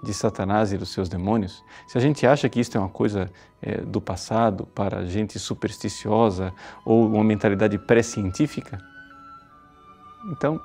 de 0.04 0.14
Satanás 0.14 0.74
e 0.74 0.78
dos 0.78 0.90
seus 0.90 1.08
demônios, 1.08 1.64
se 1.88 1.98
a 1.98 2.02
gente 2.02 2.28
acha 2.28 2.50
que 2.50 2.60
isto 2.60 2.78
é 2.78 2.82
uma 2.82 2.90
coisa 2.90 3.32
é, 3.62 3.78
do 3.82 4.02
passado 4.02 4.66
para 4.66 5.06
gente 5.06 5.40
supersticiosa 5.40 6.54
ou 6.84 7.08
uma 7.08 7.24
mentalidade 7.24 7.78
pré-científica, 7.78 8.80
então 10.26 10.60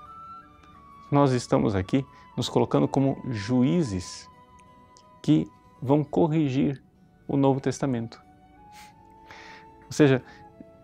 nós 1.10 1.32
estamos 1.32 1.74
aqui 1.74 2.04
nos 2.38 2.48
colocando 2.48 2.86
como 2.86 3.20
juízes 3.28 4.28
que 5.20 5.46
vão 5.82 6.04
corrigir 6.04 6.80
o 7.26 7.36
Novo 7.36 7.60
Testamento. 7.60 8.20
Ou 9.86 9.92
seja, 9.92 10.22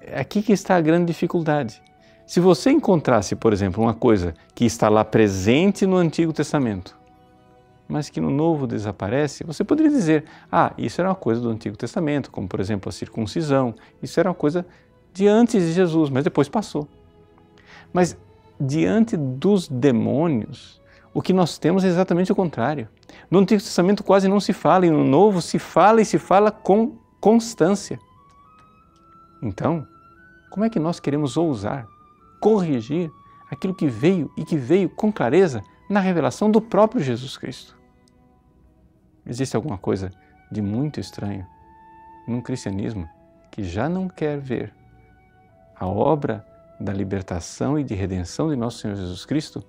é 0.00 0.20
aqui 0.20 0.42
que 0.42 0.52
está 0.52 0.76
a 0.76 0.80
grande 0.80 1.06
dificuldade. 1.06 1.80
Se 2.26 2.40
você 2.40 2.70
encontrasse, 2.70 3.37
por 3.37 3.52
exemplo, 3.52 3.82
uma 3.82 3.94
coisa 3.94 4.34
que 4.54 4.64
está 4.64 4.88
lá 4.88 5.04
presente 5.04 5.87
no 5.87 5.96
Antigo 5.96 6.32
Testamento, 6.32 6.96
mas 7.87 8.08
que 8.08 8.20
no 8.20 8.30
Novo 8.30 8.66
desaparece, 8.66 9.44
você 9.44 9.62
poderia 9.62 9.92
dizer: 9.92 10.25
ah, 10.50 10.73
isso 10.76 11.00
era 11.00 11.11
uma 11.11 11.14
coisa 11.14 11.40
do 11.40 11.50
Antigo 11.50 11.76
Testamento, 11.76 12.30
como 12.30 12.49
por 12.49 12.61
exemplo 12.61 12.88
a 12.88 12.92
circuncisão, 12.92 13.75
isso 14.02 14.18
era 14.18 14.28
uma 14.28 14.34
coisa 14.34 14.66
de 15.12 15.28
antes 15.28 15.62
de 15.62 15.73
Jesus, 15.73 16.11
mas 16.11 16.25
depois 16.25 16.49
passou. 16.49 16.88
Mas 17.92 18.16
diante 18.58 19.16
dos 19.16 19.68
demônios, 19.68 20.82
o 21.14 21.23
que 21.23 21.33
nós 21.33 21.56
temos 21.56 21.85
é 21.85 21.87
exatamente 21.87 22.33
o 22.33 22.35
contrário. 22.35 22.88
No 23.30 23.38
Antigo 23.38 23.62
Testamento 23.62 24.02
quase 24.02 24.26
não 24.26 24.40
se 24.40 24.52
fala, 24.52 24.85
e 24.85 24.90
no 24.90 25.04
Novo 25.04 25.40
se 25.40 25.61
fala 25.61 26.02
e 26.02 26.04
se 26.04 26.18
fala 26.18 26.50
com 26.50 26.99
constância. 27.21 28.00
Então, 29.40 29.87
como 30.50 30.64
é 30.64 30.68
que 30.68 30.80
nós 30.80 30.99
queremos 30.99 31.37
ousar 31.37 31.87
corrigir 32.40 33.11
aquilo 33.49 33.75
que 33.75 33.87
veio 33.87 34.30
e 34.37 34.44
que 34.44 34.56
veio 34.56 34.90
com 34.90 35.12
clareza 35.12 35.62
na 35.88 36.00
revelação 36.00 36.50
do 36.50 36.61
próprio 36.61 37.00
Jesus 37.00 37.37
Cristo? 37.37 37.76
Existe 39.25 39.54
alguma 39.54 39.78
coisa 39.78 40.11
de 40.50 40.61
muito 40.61 40.99
estranho 40.99 41.47
num 42.26 42.40
cristianismo 42.40 43.08
que 43.52 43.62
já 43.62 43.88
não 43.88 44.08
quer 44.08 44.38
ver 44.38 44.75
a 45.76 45.86
obra 45.86 46.45
da 46.80 46.93
libertação 46.93 47.78
e 47.78 47.84
de 47.84 47.95
redenção 47.95 48.50
de 48.50 48.56
nosso 48.56 48.78
Senhor 48.78 48.97
Jesus 48.97 49.25
Cristo 49.25 49.65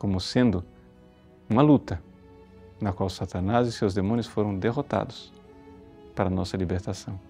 como 0.00 0.18
sendo 0.18 0.64
uma 1.50 1.60
luta 1.60 2.02
na 2.80 2.92
qual 2.92 3.10
Satanás 3.10 3.68
e 3.68 3.72
seus 3.72 3.92
demônios 3.92 4.26
foram 4.26 4.56
derrotados 4.56 5.32
para 6.14 6.30
nossa 6.30 6.56
libertação. 6.56 7.20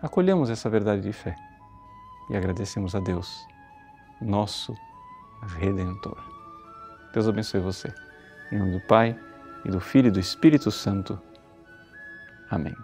Acolhemos 0.00 0.50
essa 0.50 0.70
verdade 0.70 1.02
de 1.02 1.12
fé 1.12 1.34
e 2.30 2.36
agradecemos 2.36 2.94
a 2.94 3.00
Deus, 3.00 3.44
nosso 4.20 4.74
Redentor. 5.58 6.18
Deus 7.12 7.26
abençoe 7.26 7.60
você. 7.60 7.92
Em 8.52 8.58
nome 8.58 8.78
do 8.78 8.86
Pai, 8.86 9.18
e 9.64 9.70
do 9.70 9.80
Filho 9.80 10.08
e 10.08 10.10
do 10.10 10.20
Espírito 10.20 10.70
Santo. 10.70 11.18
Amém. 12.50 12.74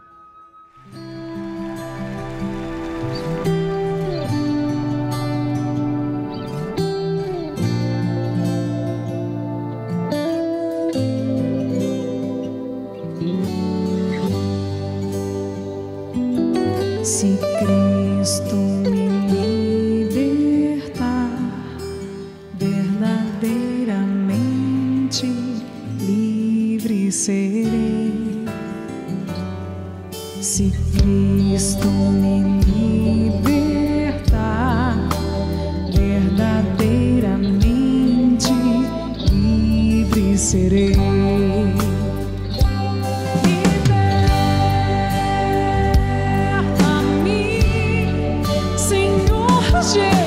Senhor 49.90 50.19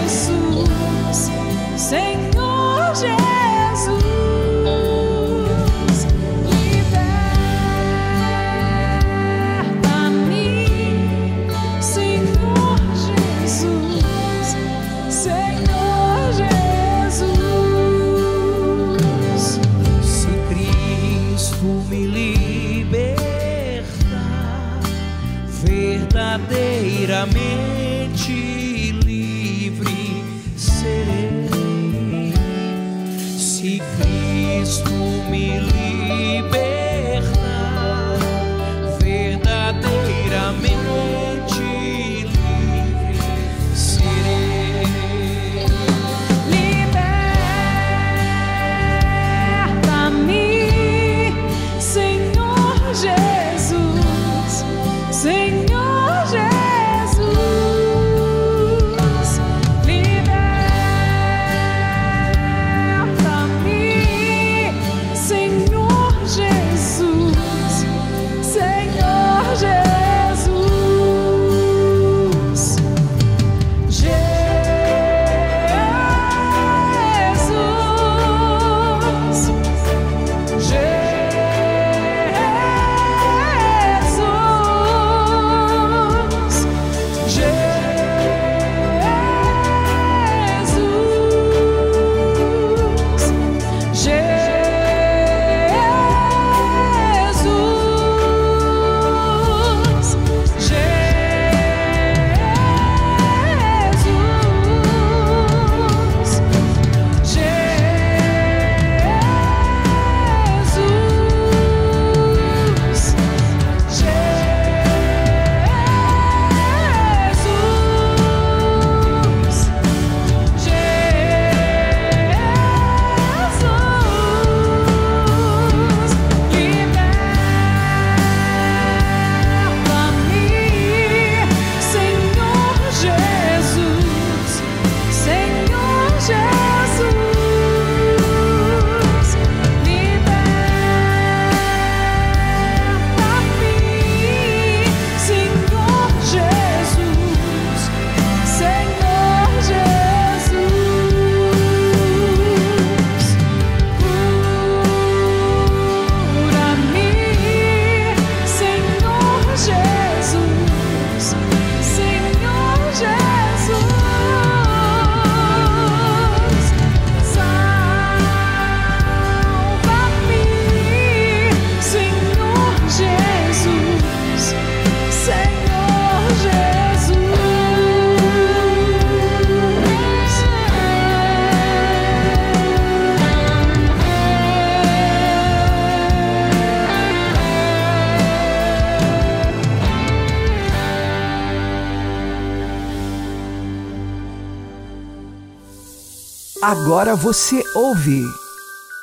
Agora 196.74 197.16
você 197.16 197.62
ouve 197.76 198.24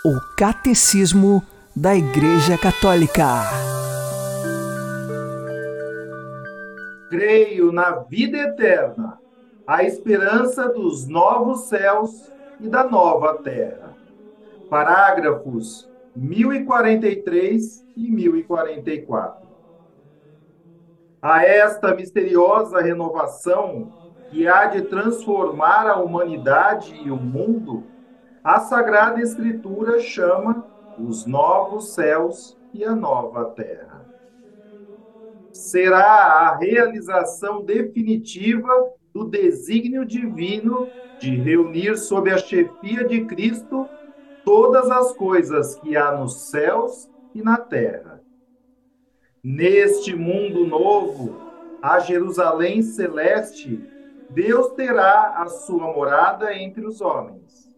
o 0.05 0.19
Catecismo 0.37 1.41
da 1.77 1.95
Igreja 1.95 2.59
Católica. 2.59 3.45
Creio 7.09 7.71
na 7.71 7.93
vida 7.93 8.39
eterna, 8.39 9.21
a 9.65 9.85
esperança 9.85 10.69
dos 10.69 11.07
novos 11.07 11.69
céus 11.69 12.33
e 12.59 12.69
da 12.69 12.83
nova 12.83 13.35
terra. 13.35 13.95
Parágrafos 14.69 15.89
1043 16.17 17.87
e 17.97 18.11
1044. 18.11 19.49
A 21.23 21.45
esta 21.45 21.95
misteriosa 21.95 22.81
renovação 22.81 24.00
que 24.31 24.47
há 24.47 24.67
de 24.67 24.83
transformar 24.83 25.89
a 25.89 26.01
humanidade 26.01 26.95
e 26.95 27.11
o 27.11 27.17
mundo, 27.17 27.83
a 28.45 28.61
Sagrada 28.61 29.21
Escritura 29.21 29.99
chama 29.99 30.65
os 30.97 31.27
novos 31.27 31.95
céus 31.95 32.57
e 32.73 32.85
a 32.85 32.95
nova 32.95 33.47
terra. 33.47 34.09
Será 35.53 36.05
a 36.05 36.57
realização 36.57 37.65
definitiva 37.65 38.71
do 39.13 39.25
desígnio 39.25 40.07
divino 40.07 40.93
de 41.19 41.35
reunir 41.37 41.99
sob 41.99 42.31
a 42.31 42.39
chefia 42.39 43.05
de 43.05 43.27
Cristo 43.27 43.91
todas 44.45 44.91
as 44.91 45.13
coisas 45.13 45.75
que 45.75 45.97
há 45.97 46.17
nos 46.17 46.49
céus 46.49 47.11
e 47.35 47.43
na 47.43 47.57
terra. 47.59 48.23
Neste 49.43 50.15
mundo 50.15 50.67
novo, 50.67 51.43
a 51.83 51.99
Jerusalém 51.99 52.83
celeste, 52.83 53.87
Deus 54.31 54.73
terá 54.75 55.43
a 55.43 55.47
sua 55.47 55.93
morada 55.93 56.55
entre 56.55 56.87
os 56.87 57.01
homens. 57.01 57.69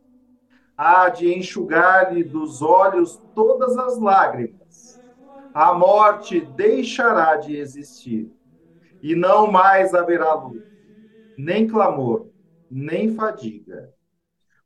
Há 0.77 1.09
de 1.09 1.33
enxugar-lhe 1.33 2.23
dos 2.23 2.61
olhos 2.61 3.17
todas 3.35 3.77
as 3.79 3.99
lágrimas. 3.99 5.01
A 5.55 5.73
morte 5.73 6.41
deixará 6.41 7.37
de 7.37 7.57
existir, 7.57 8.31
e 9.03 9.15
não 9.15 9.51
mais 9.51 9.95
haverá 9.95 10.35
luto, 10.35 10.62
nem 11.37 11.67
clamor, 11.67 12.29
nem 12.71 13.15
fadiga, 13.15 13.91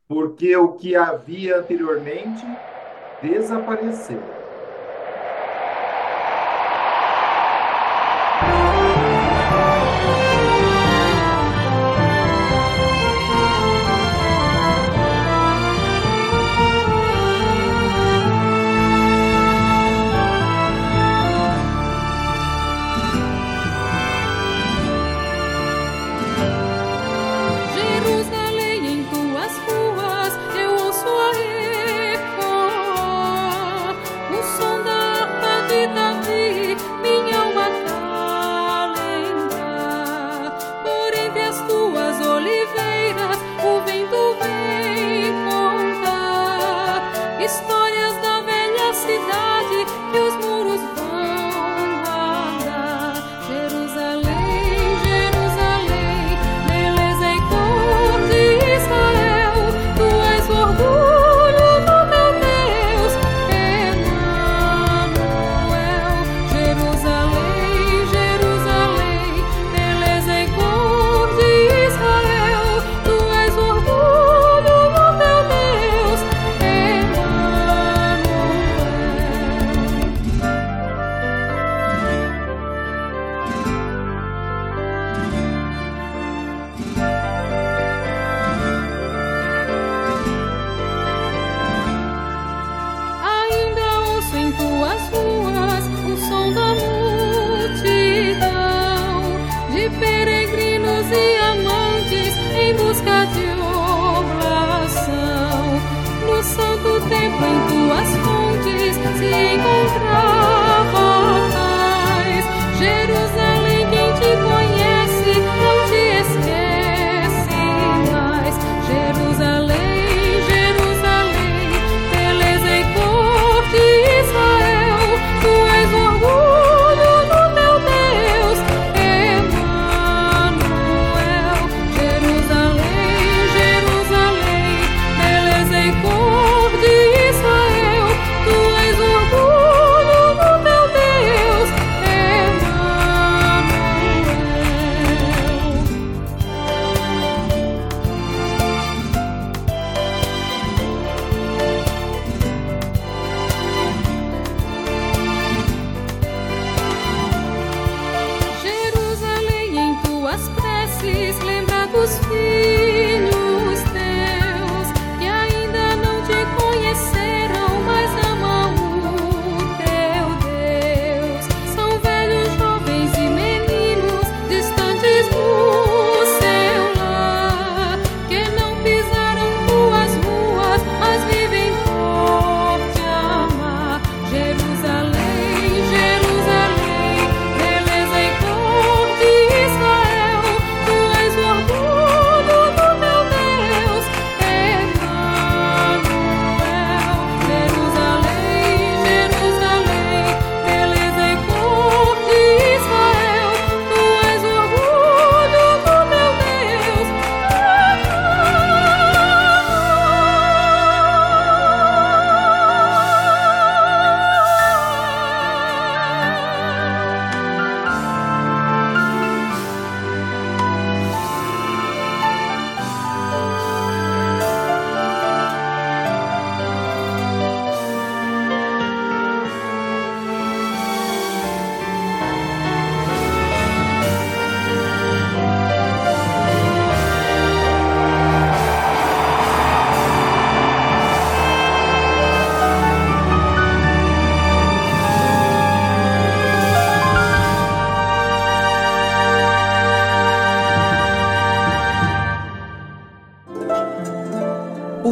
porque 0.09 0.57
o 0.57 0.75
que 0.75 0.95
havia 0.95 1.59
anteriormente 1.59 2.45
desapareceu. 3.23 4.36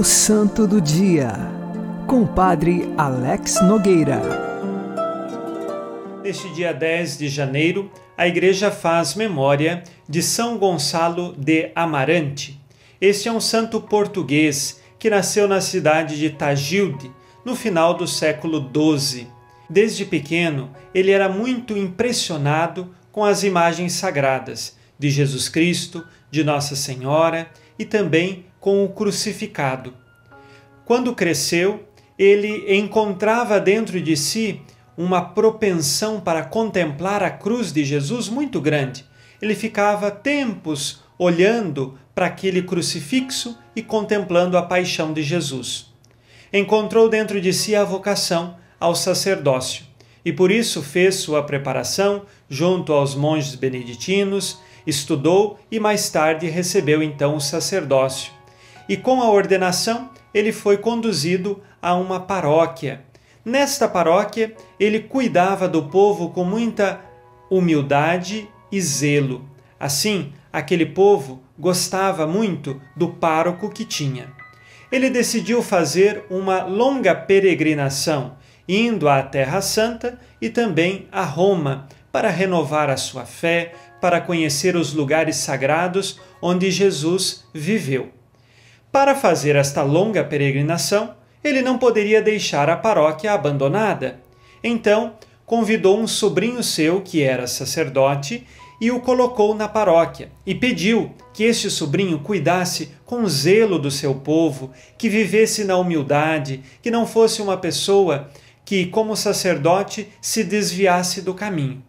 Santo 0.05 0.67
do 0.67 0.83
Dia, 0.83 1.33
com 2.07 2.27
Padre 2.27 2.93
Alex 2.95 3.63
Nogueira. 3.63 4.21
Neste 6.23 6.53
dia 6.53 6.75
10 6.75 7.17
de 7.17 7.29
janeiro, 7.31 7.91
a 8.15 8.29
Igreja 8.29 8.71
faz 8.71 9.15
memória 9.15 9.83
de 10.07 10.23
São 10.23 10.59
Gonçalo 10.59 11.35
de 11.39 11.71
Amarante. 11.75 12.61
Este 13.01 13.31
é 13.31 13.33
um 13.33 13.41
santo 13.41 13.81
português 13.81 14.79
que 14.99 15.09
nasceu 15.09 15.49
na 15.49 15.63
cidade 15.63 16.19
de 16.19 16.29
Tagilde, 16.29 17.11
no 17.43 17.57
final 17.57 17.95
do 17.95 18.07
século 18.07 18.61
XII. 18.61 19.27
Desde 19.71 20.05
pequeno, 20.05 20.71
ele 20.95 21.13
era 21.13 21.31
muito 21.31 21.79
impressionado 21.79 22.95
com 23.11 23.25
as 23.25 23.43
imagens 23.43 23.95
sagradas 23.95 24.77
de 24.99 25.09
Jesus 25.09 25.49
Cristo, 25.49 26.07
de 26.31 26.45
Nossa 26.45 26.77
Senhora 26.77 27.49
e 27.79 27.87
também 27.87 28.45
com 28.65 28.83
o 28.83 28.89
crucificado. 28.89 29.93
Quando 30.87 31.15
cresceu, 31.15 31.87
ele 32.19 32.75
encontrava 32.79 33.61
dentro 33.61 34.01
de 34.01 34.17
si 34.17 34.63
uma 34.97 35.21
propensão 35.21 36.19
para 36.19 36.43
contemplar 36.43 37.23
a 37.23 37.29
cruz 37.29 37.71
de 37.71 37.85
Jesus 37.85 38.27
muito 38.27 38.63
grande. 38.63 39.05
Ele 39.43 39.55
ficava 39.55 40.11
tempos 40.11 41.03
olhando 41.19 41.99
para 42.15 42.25
aquele 42.25 42.63
crucifixo 42.63 43.59
e 43.77 43.83
contemplando 43.83 44.57
a 44.57 44.63
paixão 44.63 45.13
de 45.13 45.23
Jesus. 45.23 45.93
Encontrou 46.51 47.11
dentro 47.11 47.43
de 47.43 47.53
si 47.53 47.77
a 47.77 47.85
vocação 47.85 48.57
ao 48.81 48.95
sacerdócio 48.95 49.85
e 50.25 50.33
por 50.33 50.51
isso 50.51 50.83
fez 50.83 51.17
sua 51.17 51.43
preparação 51.43 52.23
junto 52.49 52.95
aos 52.95 53.15
monges 53.15 53.57
beneditinos, 53.57 54.59
estudou 54.87 55.59
e 55.71 55.79
mais 55.79 56.09
tarde 56.09 56.49
recebeu 56.49 57.03
então 57.03 57.37
o 57.37 57.41
sacerdócio. 57.43 58.33
E 58.89 58.97
com 58.97 59.23
a 59.23 59.31
ordenação, 59.31 60.11
ele 60.33 60.53
foi 60.53 60.77
conduzido 60.77 61.63
a 61.81 61.95
uma 61.95 62.21
paróquia. 62.21 63.05
Nesta 63.45 63.87
paróquia, 63.87 64.55
ele 64.81 65.01
cuidava 65.01 65.69
do 65.69 65.85
povo 65.85 66.31
com 66.31 66.45
muita 66.45 67.01
humildade 67.51 68.49
e 68.73 68.81
zelo. 68.81 69.49
Assim, 69.79 70.33
aquele 70.53 70.87
povo 70.87 71.43
gostava 71.59 72.27
muito 72.27 72.81
do 72.97 73.09
pároco 73.09 73.71
que 73.71 73.85
tinha. 73.85 74.33
Ele 74.91 75.11
decidiu 75.11 75.63
fazer 75.63 76.25
uma 76.31 76.63
longa 76.65 77.15
peregrinação, 77.15 78.37
indo 78.69 79.09
à 79.09 79.23
Terra 79.23 79.61
Santa 79.61 80.19
e 80.41 80.49
também 80.49 81.07
a 81.13 81.23
Roma, 81.23 81.87
para 82.11 82.31
renovar 82.31 82.89
a 82.91 82.97
sua 82.97 83.27
fé, 83.27 83.75
para 84.01 84.21
conhecer 84.21 84.77
os 84.77 84.93
lugares 84.93 85.37
sagrados 85.37 86.21
onde 86.41 86.71
Jesus 86.71 87.45
viveu. 87.53 88.13
Para 88.95 89.17
fazer 89.17 89.57
esta 89.57 89.83
longa 89.83 90.23
peregrinação, 90.23 91.17
ele 91.43 91.63
não 91.63 91.79
poderia 91.79 92.23
deixar 92.23 92.71
a 92.71 92.77
paróquia 92.77 93.33
abandonada. 93.33 94.21
Então, 94.63 95.15
convidou 95.45 95.99
um 95.99 96.07
sobrinho 96.07 96.63
seu, 96.63 97.01
que 97.01 97.21
era 97.21 97.49
sacerdote, 97.49 98.47
e 98.81 98.93
o 98.93 99.01
colocou 99.01 99.53
na 99.53 99.67
paróquia, 99.67 100.31
e 100.47 100.55
pediu 100.55 101.13
que 101.33 101.43
este 101.43 101.69
sobrinho 101.69 102.21
cuidasse 102.21 102.93
com 103.05 103.27
zelo 103.27 103.81
do 103.81 103.91
seu 103.91 104.15
povo, 104.15 104.71
que 104.97 105.09
vivesse 105.09 105.65
na 105.65 105.77
humildade, 105.77 106.63
que 106.81 106.89
não 106.89 107.05
fosse 107.05 107.43
uma 107.43 107.57
pessoa 107.57 108.31
que, 108.65 108.87
como 108.87 109.17
sacerdote, 109.17 110.09
se 110.21 110.45
desviasse 110.45 111.21
do 111.21 111.35
caminho. 111.35 111.83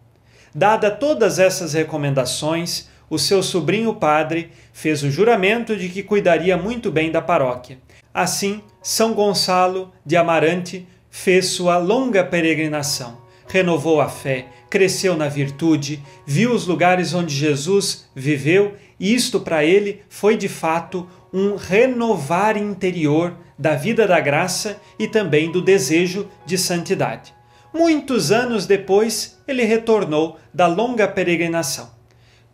Dada 0.52 0.90
todas 0.90 1.38
essas 1.38 1.72
recomendações, 1.72 2.88
o 3.08 3.18
seu 3.18 3.42
sobrinho 3.42 3.94
padre 3.94 4.50
fez 4.72 5.02
o 5.02 5.10
juramento 5.10 5.76
de 5.76 5.88
que 5.88 6.02
cuidaria 6.02 6.56
muito 6.56 6.90
bem 6.90 7.10
da 7.10 7.22
paróquia. 7.22 7.78
Assim, 8.12 8.62
São 8.82 9.14
Gonçalo 9.14 9.92
de 10.04 10.16
Amarante 10.16 10.86
fez 11.10 11.46
sua 11.46 11.78
longa 11.78 12.24
peregrinação, 12.24 13.18
renovou 13.48 14.00
a 14.00 14.08
fé, 14.08 14.46
cresceu 14.68 15.16
na 15.16 15.28
virtude, 15.28 16.02
viu 16.26 16.52
os 16.52 16.66
lugares 16.66 17.14
onde 17.14 17.34
Jesus 17.34 18.08
viveu 18.14 18.74
e 18.98 19.14
isto 19.14 19.40
para 19.40 19.64
ele 19.64 20.02
foi 20.08 20.36
de 20.36 20.48
fato 20.48 21.08
um 21.32 21.56
renovar 21.56 22.56
interior 22.56 23.34
da 23.58 23.74
vida 23.74 24.06
da 24.06 24.20
graça 24.20 24.80
e 24.98 25.06
também 25.08 25.50
do 25.50 25.62
desejo 25.62 26.28
de 26.44 26.58
santidade. 26.58 27.34
Muitos 27.72 28.32
anos 28.32 28.66
depois, 28.66 29.38
ele 29.46 29.64
retornou 29.64 30.38
da 30.52 30.66
longa 30.66 31.06
peregrinação. 31.06 31.95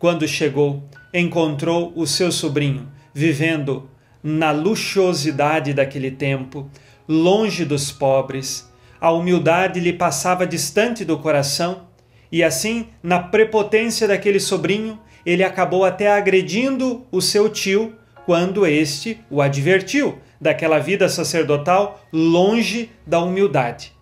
Quando 0.03 0.27
chegou, 0.27 0.83
encontrou 1.13 1.93
o 1.95 2.05
seu 2.05 2.29
sobrinho 2.29 2.91
vivendo 3.13 3.89
na 4.21 4.51
luxuosidade 4.51 5.73
daquele 5.73 6.11
tempo, 6.11 6.69
longe 7.07 7.63
dos 7.63 7.89
pobres. 7.89 8.69
A 8.99 9.11
humildade 9.13 9.79
lhe 9.79 9.93
passava 9.93 10.45
distante 10.45 11.05
do 11.05 11.17
coração, 11.17 11.87
e 12.29 12.43
assim, 12.43 12.89
na 13.01 13.17
prepotência 13.17 14.05
daquele 14.05 14.41
sobrinho, 14.41 14.99
ele 15.25 15.41
acabou 15.41 15.85
até 15.85 16.11
agredindo 16.11 17.05
o 17.09 17.21
seu 17.21 17.47
tio 17.47 17.95
quando 18.25 18.67
este 18.67 19.21
o 19.29 19.41
advertiu 19.41 20.19
daquela 20.37 20.79
vida 20.79 21.07
sacerdotal 21.07 22.03
longe 22.11 22.89
da 23.07 23.21
humildade. 23.21 23.93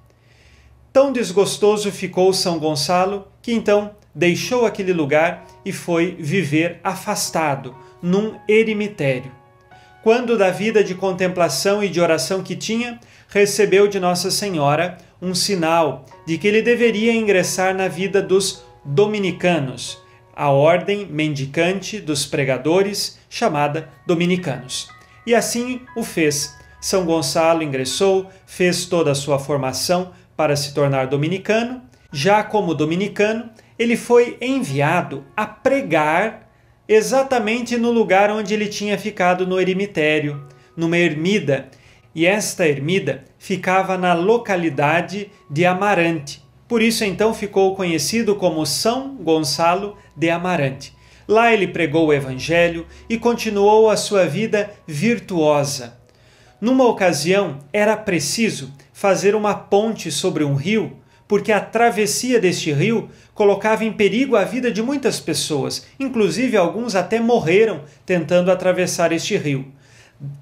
Tão 0.91 1.13
desgostoso 1.13 1.91
ficou 1.91 2.33
São 2.33 2.57
Gonçalo 2.57 3.27
que 3.39 3.53
então 3.53 3.91
deixou 4.15 4.65
aquele 4.65 4.93
lugar 4.93 5.45
e 5.65 5.71
foi 5.71 6.15
viver 6.19 6.79
afastado 6.83 7.75
num 8.01 8.35
eremitério. 8.47 9.31
Quando 10.03 10.37
da 10.37 10.49
vida 10.49 10.83
de 10.83 10.95
contemplação 10.95 11.83
e 11.83 11.89
de 11.89 12.01
oração 12.01 12.41
que 12.41 12.55
tinha, 12.55 12.99
recebeu 13.27 13.87
de 13.87 13.99
Nossa 13.99 14.31
Senhora 14.31 14.97
um 15.21 15.35
sinal 15.35 16.05
de 16.25 16.37
que 16.37 16.47
ele 16.47 16.61
deveria 16.61 17.13
ingressar 17.13 17.75
na 17.75 17.87
vida 17.87 18.21
dos 18.21 18.63
dominicanos, 18.83 19.99
a 20.35 20.49
ordem 20.49 21.05
mendicante 21.05 21.99
dos 21.99 22.25
pregadores, 22.25 23.19
chamada 23.29 23.89
dominicanos. 24.07 24.89
E 25.25 25.35
assim 25.35 25.81
o 25.95 26.03
fez. 26.03 26.55
São 26.79 27.05
Gonçalo 27.05 27.61
ingressou, 27.61 28.27
fez 28.47 28.85
toda 28.85 29.11
a 29.11 29.15
sua 29.15 29.37
formação 29.37 30.11
para 30.35 30.55
se 30.55 30.73
tornar 30.73 31.05
dominicano. 31.05 31.83
Já 32.11 32.43
como 32.43 32.73
dominicano, 32.73 33.51
ele 33.81 33.97
foi 33.97 34.37
enviado 34.39 35.25
a 35.35 35.43
pregar 35.43 36.47
exatamente 36.87 37.77
no 37.77 37.89
lugar 37.89 38.29
onde 38.29 38.53
ele 38.53 38.67
tinha 38.67 38.95
ficado 38.95 39.47
no 39.47 39.59
eremitério, 39.59 40.45
numa 40.77 40.99
ermida. 40.99 41.67
E 42.13 42.27
esta 42.27 42.67
ermida 42.67 43.23
ficava 43.39 43.97
na 43.97 44.13
localidade 44.13 45.31
de 45.49 45.65
Amarante. 45.65 46.43
Por 46.67 46.79
isso 46.79 47.03
então 47.03 47.33
ficou 47.33 47.75
conhecido 47.75 48.35
como 48.35 48.67
São 48.67 49.15
Gonçalo 49.15 49.97
de 50.15 50.29
Amarante. 50.29 50.95
Lá 51.27 51.51
ele 51.51 51.67
pregou 51.67 52.05
o 52.05 52.13
Evangelho 52.13 52.85
e 53.09 53.17
continuou 53.17 53.89
a 53.89 53.97
sua 53.97 54.27
vida 54.27 54.69
virtuosa. 54.85 55.99
Numa 56.61 56.85
ocasião, 56.85 57.57
era 57.73 57.97
preciso 57.97 58.71
fazer 58.93 59.33
uma 59.33 59.55
ponte 59.55 60.11
sobre 60.11 60.43
um 60.43 60.53
rio, 60.53 61.00
porque 61.31 61.53
a 61.53 61.61
travessia 61.61 62.41
deste 62.41 62.73
rio 62.73 63.07
colocava 63.33 63.85
em 63.85 63.93
perigo 63.93 64.35
a 64.35 64.43
vida 64.43 64.69
de 64.69 64.83
muitas 64.83 65.17
pessoas, 65.17 65.85
inclusive 65.97 66.57
alguns 66.57 66.93
até 66.93 67.21
morreram 67.21 67.83
tentando 68.05 68.51
atravessar 68.51 69.13
este 69.13 69.37
rio. 69.37 69.65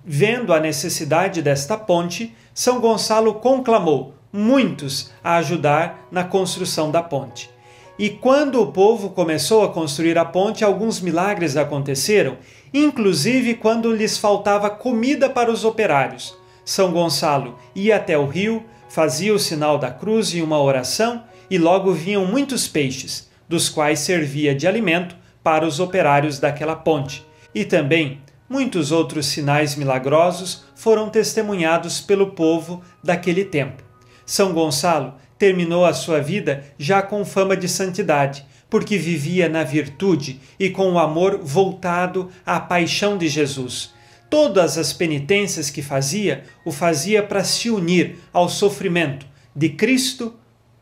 Vendo 0.03 0.51
a 0.51 0.59
necessidade 0.59 1.43
desta 1.43 1.77
ponte, 1.77 2.35
São 2.55 2.79
Gonçalo 2.79 3.35
conclamou 3.35 4.15
muitos 4.33 5.11
a 5.23 5.35
ajudar 5.35 6.07
na 6.11 6.23
construção 6.23 6.89
da 6.89 7.03
ponte. 7.03 7.51
E 7.99 8.09
quando 8.09 8.59
o 8.59 8.71
povo 8.71 9.11
começou 9.11 9.63
a 9.63 9.69
construir 9.69 10.17
a 10.17 10.25
ponte, 10.25 10.63
alguns 10.63 10.99
milagres 10.99 11.55
aconteceram, 11.55 12.35
inclusive 12.73 13.53
quando 13.53 13.93
lhes 13.93 14.17
faltava 14.17 14.71
comida 14.71 15.29
para 15.29 15.51
os 15.51 15.63
operários. 15.63 16.35
São 16.65 16.91
Gonçalo 16.91 17.59
ia 17.75 17.97
até 17.97 18.17
o 18.17 18.25
rio, 18.25 18.65
fazia 18.89 19.33
o 19.33 19.39
sinal 19.39 19.77
da 19.77 19.91
cruz 19.91 20.33
e 20.33 20.41
uma 20.41 20.61
oração, 20.61 21.23
e 21.49 21.57
logo 21.57 21.93
vinham 21.93 22.25
muitos 22.25 22.67
peixes, 22.67 23.29
dos 23.47 23.69
quais 23.69 23.99
servia 23.99 24.53
de 24.53 24.67
alimento 24.67 25.15
para 25.43 25.65
os 25.65 25.79
operários 25.79 26.39
daquela 26.39 26.75
ponte. 26.75 27.25
E 27.53 27.63
também 27.65 28.21
muitos 28.49 28.91
outros 28.91 29.27
sinais 29.27 29.75
milagrosos 29.75 30.63
foram 30.75 31.09
testemunhados 31.09 32.01
pelo 32.01 32.31
povo 32.31 32.83
daquele 33.03 33.45
tempo. 33.45 33.83
São 34.25 34.53
Gonçalo 34.53 35.13
terminou 35.37 35.85
a 35.85 35.93
sua 35.93 36.19
vida 36.19 36.63
já 36.77 37.01
com 37.01 37.23
fama 37.23 37.55
de 37.55 37.67
santidade, 37.67 38.45
porque 38.69 38.97
vivia 38.97 39.49
na 39.49 39.63
virtude 39.63 40.39
e 40.59 40.69
com 40.69 40.91
o 40.91 40.99
amor 40.99 41.39
voltado 41.41 42.29
à 42.45 42.59
paixão 42.59 43.17
de 43.17 43.27
Jesus. 43.27 43.93
Todas 44.29 44.77
as 44.77 44.93
penitências 44.93 45.69
que 45.69 45.81
fazia, 45.81 46.43
o 46.63 46.71
fazia 46.71 47.23
para 47.23 47.43
se 47.43 47.69
unir 47.69 48.17
ao 48.31 48.47
sofrimento 48.47 49.25
de 49.55 49.69
Cristo 49.69 50.35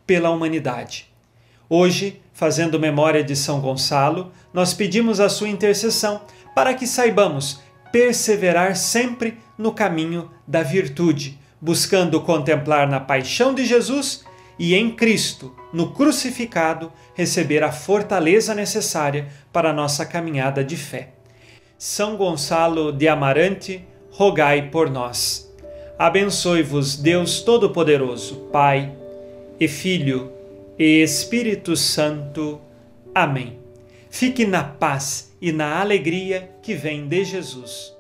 pela 0.06 0.30
humanidade. 0.30 1.08
Hoje, 1.70 2.22
fazendo 2.34 2.80
memória 2.80 3.24
de 3.24 3.36
São 3.36 3.60
Gonçalo, 3.60 4.32
nós 4.54 4.74
pedimos 4.74 5.20
a 5.20 5.30
sua 5.30 5.50
intercessão 5.50 6.22
para 6.54 6.74
que 6.74 6.86
saibamos 6.86 7.60
perseverar 7.92 8.76
sempre 8.76 9.38
no 9.58 9.72
caminho 9.72 10.30
da 10.48 10.62
virtude, 10.62 11.40
buscando 11.60 12.22
contemplar 12.22 12.88
na 12.88 13.00
paixão 13.00 13.54
de 13.54 13.66
Jesus 13.66 14.24
e 14.60 14.76
em 14.76 14.92
Cristo, 14.92 15.56
no 15.72 15.92
crucificado, 15.92 16.92
receber 17.14 17.64
a 17.64 17.72
fortaleza 17.72 18.54
necessária 18.56 19.28
para 19.52 19.70
a 19.70 19.74
nossa 19.74 20.06
caminhada 20.06 20.64
de 20.64 20.76
fé. 20.76 21.17
São 21.78 22.18
Gonçalo 22.18 22.92
de 22.92 23.08
Amarante, 23.08 23.86
rogai 24.10 24.70
por 24.70 24.90
nós. 24.90 25.54
Abençoe-vos 25.98 26.96
Deus 26.96 27.42
Todo-Poderoso, 27.42 28.48
Pai 28.52 28.96
e 29.60 29.68
Filho 29.68 30.32
e 30.78 31.04
Espírito 31.04 31.76
Santo. 31.76 32.60
Amém. 33.14 33.60
Fique 34.10 34.46
na 34.46 34.64
paz 34.64 35.36
e 35.40 35.52
na 35.52 35.80
alegria 35.80 36.50
que 36.64 36.74
vem 36.74 37.08
de 37.08 37.24
Jesus. 37.24 37.97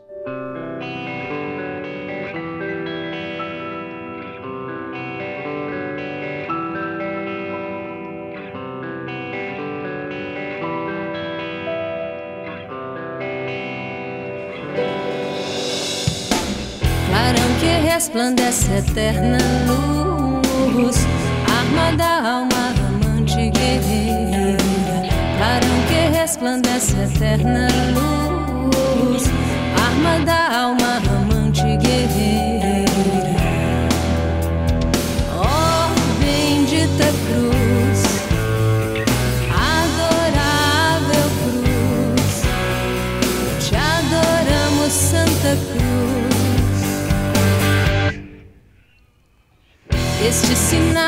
Resplandece 17.97 18.71
eterna 18.77 19.39
luz, 19.65 20.97
arma 21.49 21.97
da 21.97 22.29
alma 22.29 22.71
amante 22.87 23.49
guerreira. 23.49 24.57
Clarão 25.35 25.77
que 25.87 26.19
resplandece 26.19 26.95
eterna 26.95 27.67
luz, 27.95 29.23
arma 29.83 30.23
da 30.23 30.59
alma 30.59 31.01
amante 31.09 31.75
guerreira. 31.77 32.56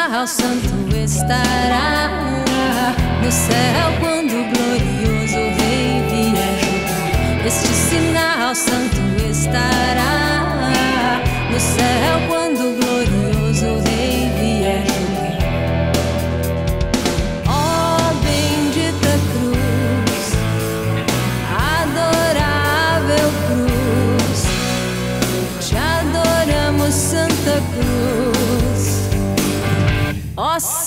Sinal 0.10 0.28
santo 0.28 0.96
estará 0.98 2.10
no 3.22 3.32
céu 3.32 3.94
quando 4.00 4.32
o 4.32 4.44
glorioso 4.50 5.38
Rei 5.38 6.02
vier 6.10 6.58
julgar. 6.60 7.46
Este 7.46 7.68
sinal 7.68 8.56
santo 8.56 8.98
estará 9.30 11.22
no 11.52 11.60
céu 11.60 12.28
quando 12.28 12.39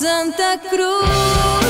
Santa 0.03 0.59
Cruz, 0.69 1.62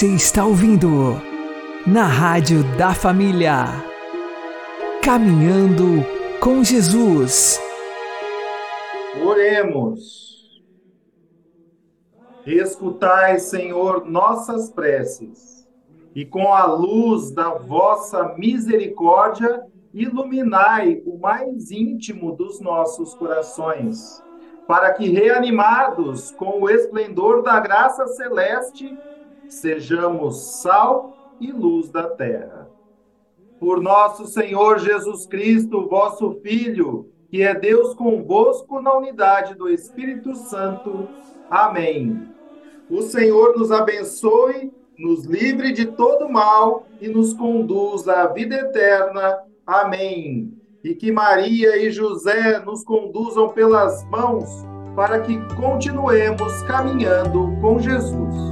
Você 0.00 0.14
está 0.14 0.46
ouvindo 0.46 0.88
na 1.86 2.04
Rádio 2.04 2.64
da 2.78 2.94
Família. 2.94 3.66
Caminhando 5.04 6.02
com 6.40 6.64
Jesus. 6.64 7.60
Oremos. 9.22 10.62
Escutai, 12.46 13.38
Senhor, 13.40 14.06
nossas 14.06 14.70
preces, 14.70 15.68
e 16.14 16.24
com 16.24 16.50
a 16.50 16.64
luz 16.64 17.30
da 17.32 17.50
vossa 17.50 18.34
misericórdia, 18.38 19.66
iluminai 19.92 21.02
o 21.04 21.18
mais 21.18 21.70
íntimo 21.70 22.34
dos 22.34 22.58
nossos 22.58 23.14
corações, 23.16 24.24
para 24.66 24.94
que, 24.94 25.10
reanimados 25.10 26.30
com 26.30 26.58
o 26.62 26.70
esplendor 26.70 27.42
da 27.42 27.60
graça 27.60 28.06
celeste, 28.06 28.96
sejamos 29.50 30.60
sal 30.62 31.36
e 31.40 31.50
luz 31.50 31.90
da 31.90 32.08
terra. 32.08 32.68
Por 33.58 33.80
nosso 33.82 34.26
Senhor 34.26 34.78
Jesus 34.78 35.26
Cristo, 35.26 35.88
vosso 35.88 36.40
Filho, 36.42 37.10
que 37.28 37.42
é 37.42 37.54
Deus 37.54 37.94
convosco 37.94 38.80
na 38.80 38.94
unidade 38.96 39.54
do 39.54 39.68
Espírito 39.68 40.34
Santo. 40.34 41.08
Amém. 41.50 42.28
O 42.88 43.02
Senhor 43.02 43.56
nos 43.56 43.70
abençoe, 43.70 44.72
nos 44.98 45.24
livre 45.24 45.72
de 45.72 45.86
todo 45.86 46.28
mal 46.28 46.86
e 47.00 47.08
nos 47.08 47.32
conduza 47.32 48.14
à 48.14 48.26
vida 48.26 48.54
eterna. 48.54 49.38
Amém. 49.66 50.54
E 50.82 50.94
que 50.94 51.12
Maria 51.12 51.76
e 51.76 51.90
José 51.90 52.58
nos 52.60 52.82
conduzam 52.82 53.50
pelas 53.50 54.02
mãos 54.10 54.48
para 54.96 55.20
que 55.20 55.38
continuemos 55.54 56.62
caminhando 56.62 57.56
com 57.60 57.78
Jesus. 57.78 58.49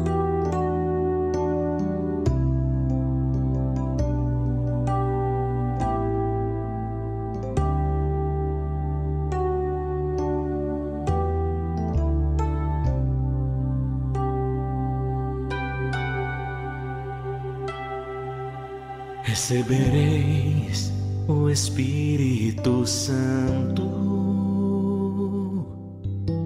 Recebereis 19.48 20.92
o 21.26 21.48
Espírito 21.48 22.86
Santo 22.86 23.88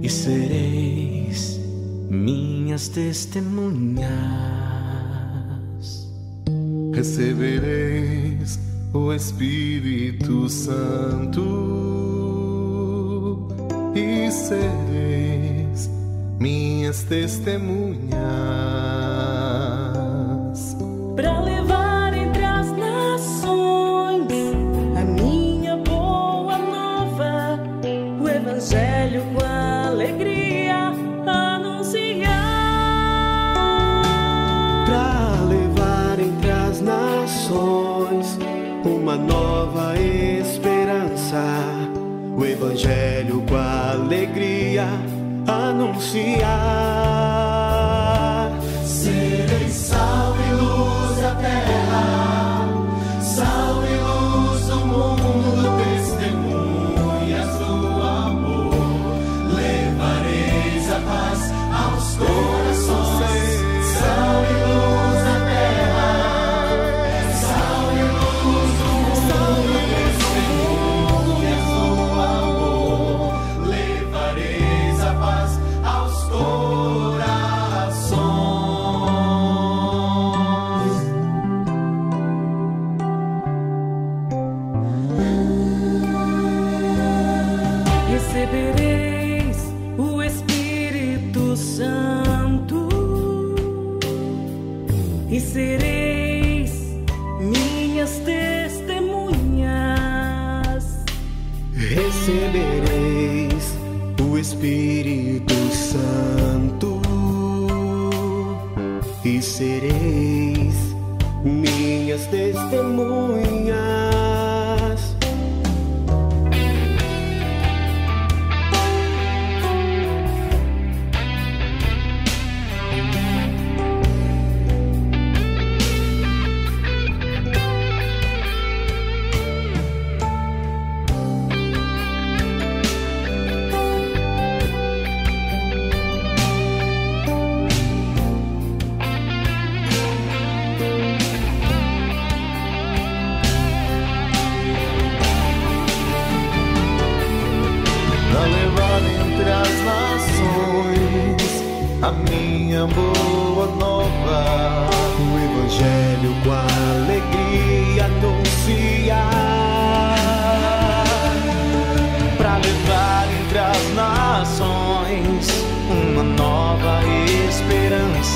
e 0.01 0.09
sereis 0.09 1.59
minhas 2.09 2.87
testemunhas. 2.87 4.07
Recebereis 6.95 8.61
o 8.95 9.13
Espírito 9.13 10.49
Santo 10.49 11.43
e 13.97 14.31
sereis 14.31 15.91
minhas 16.39 17.03
testemunhas. 17.03 19.42
Evangelho 42.63 43.43
com 43.49 43.57
alegria 43.57 44.87
anunciar. 45.49 46.47
Sereis 48.85 49.73
sal 49.73 50.32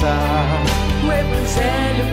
uma 0.03 0.13
nova 0.13 2.06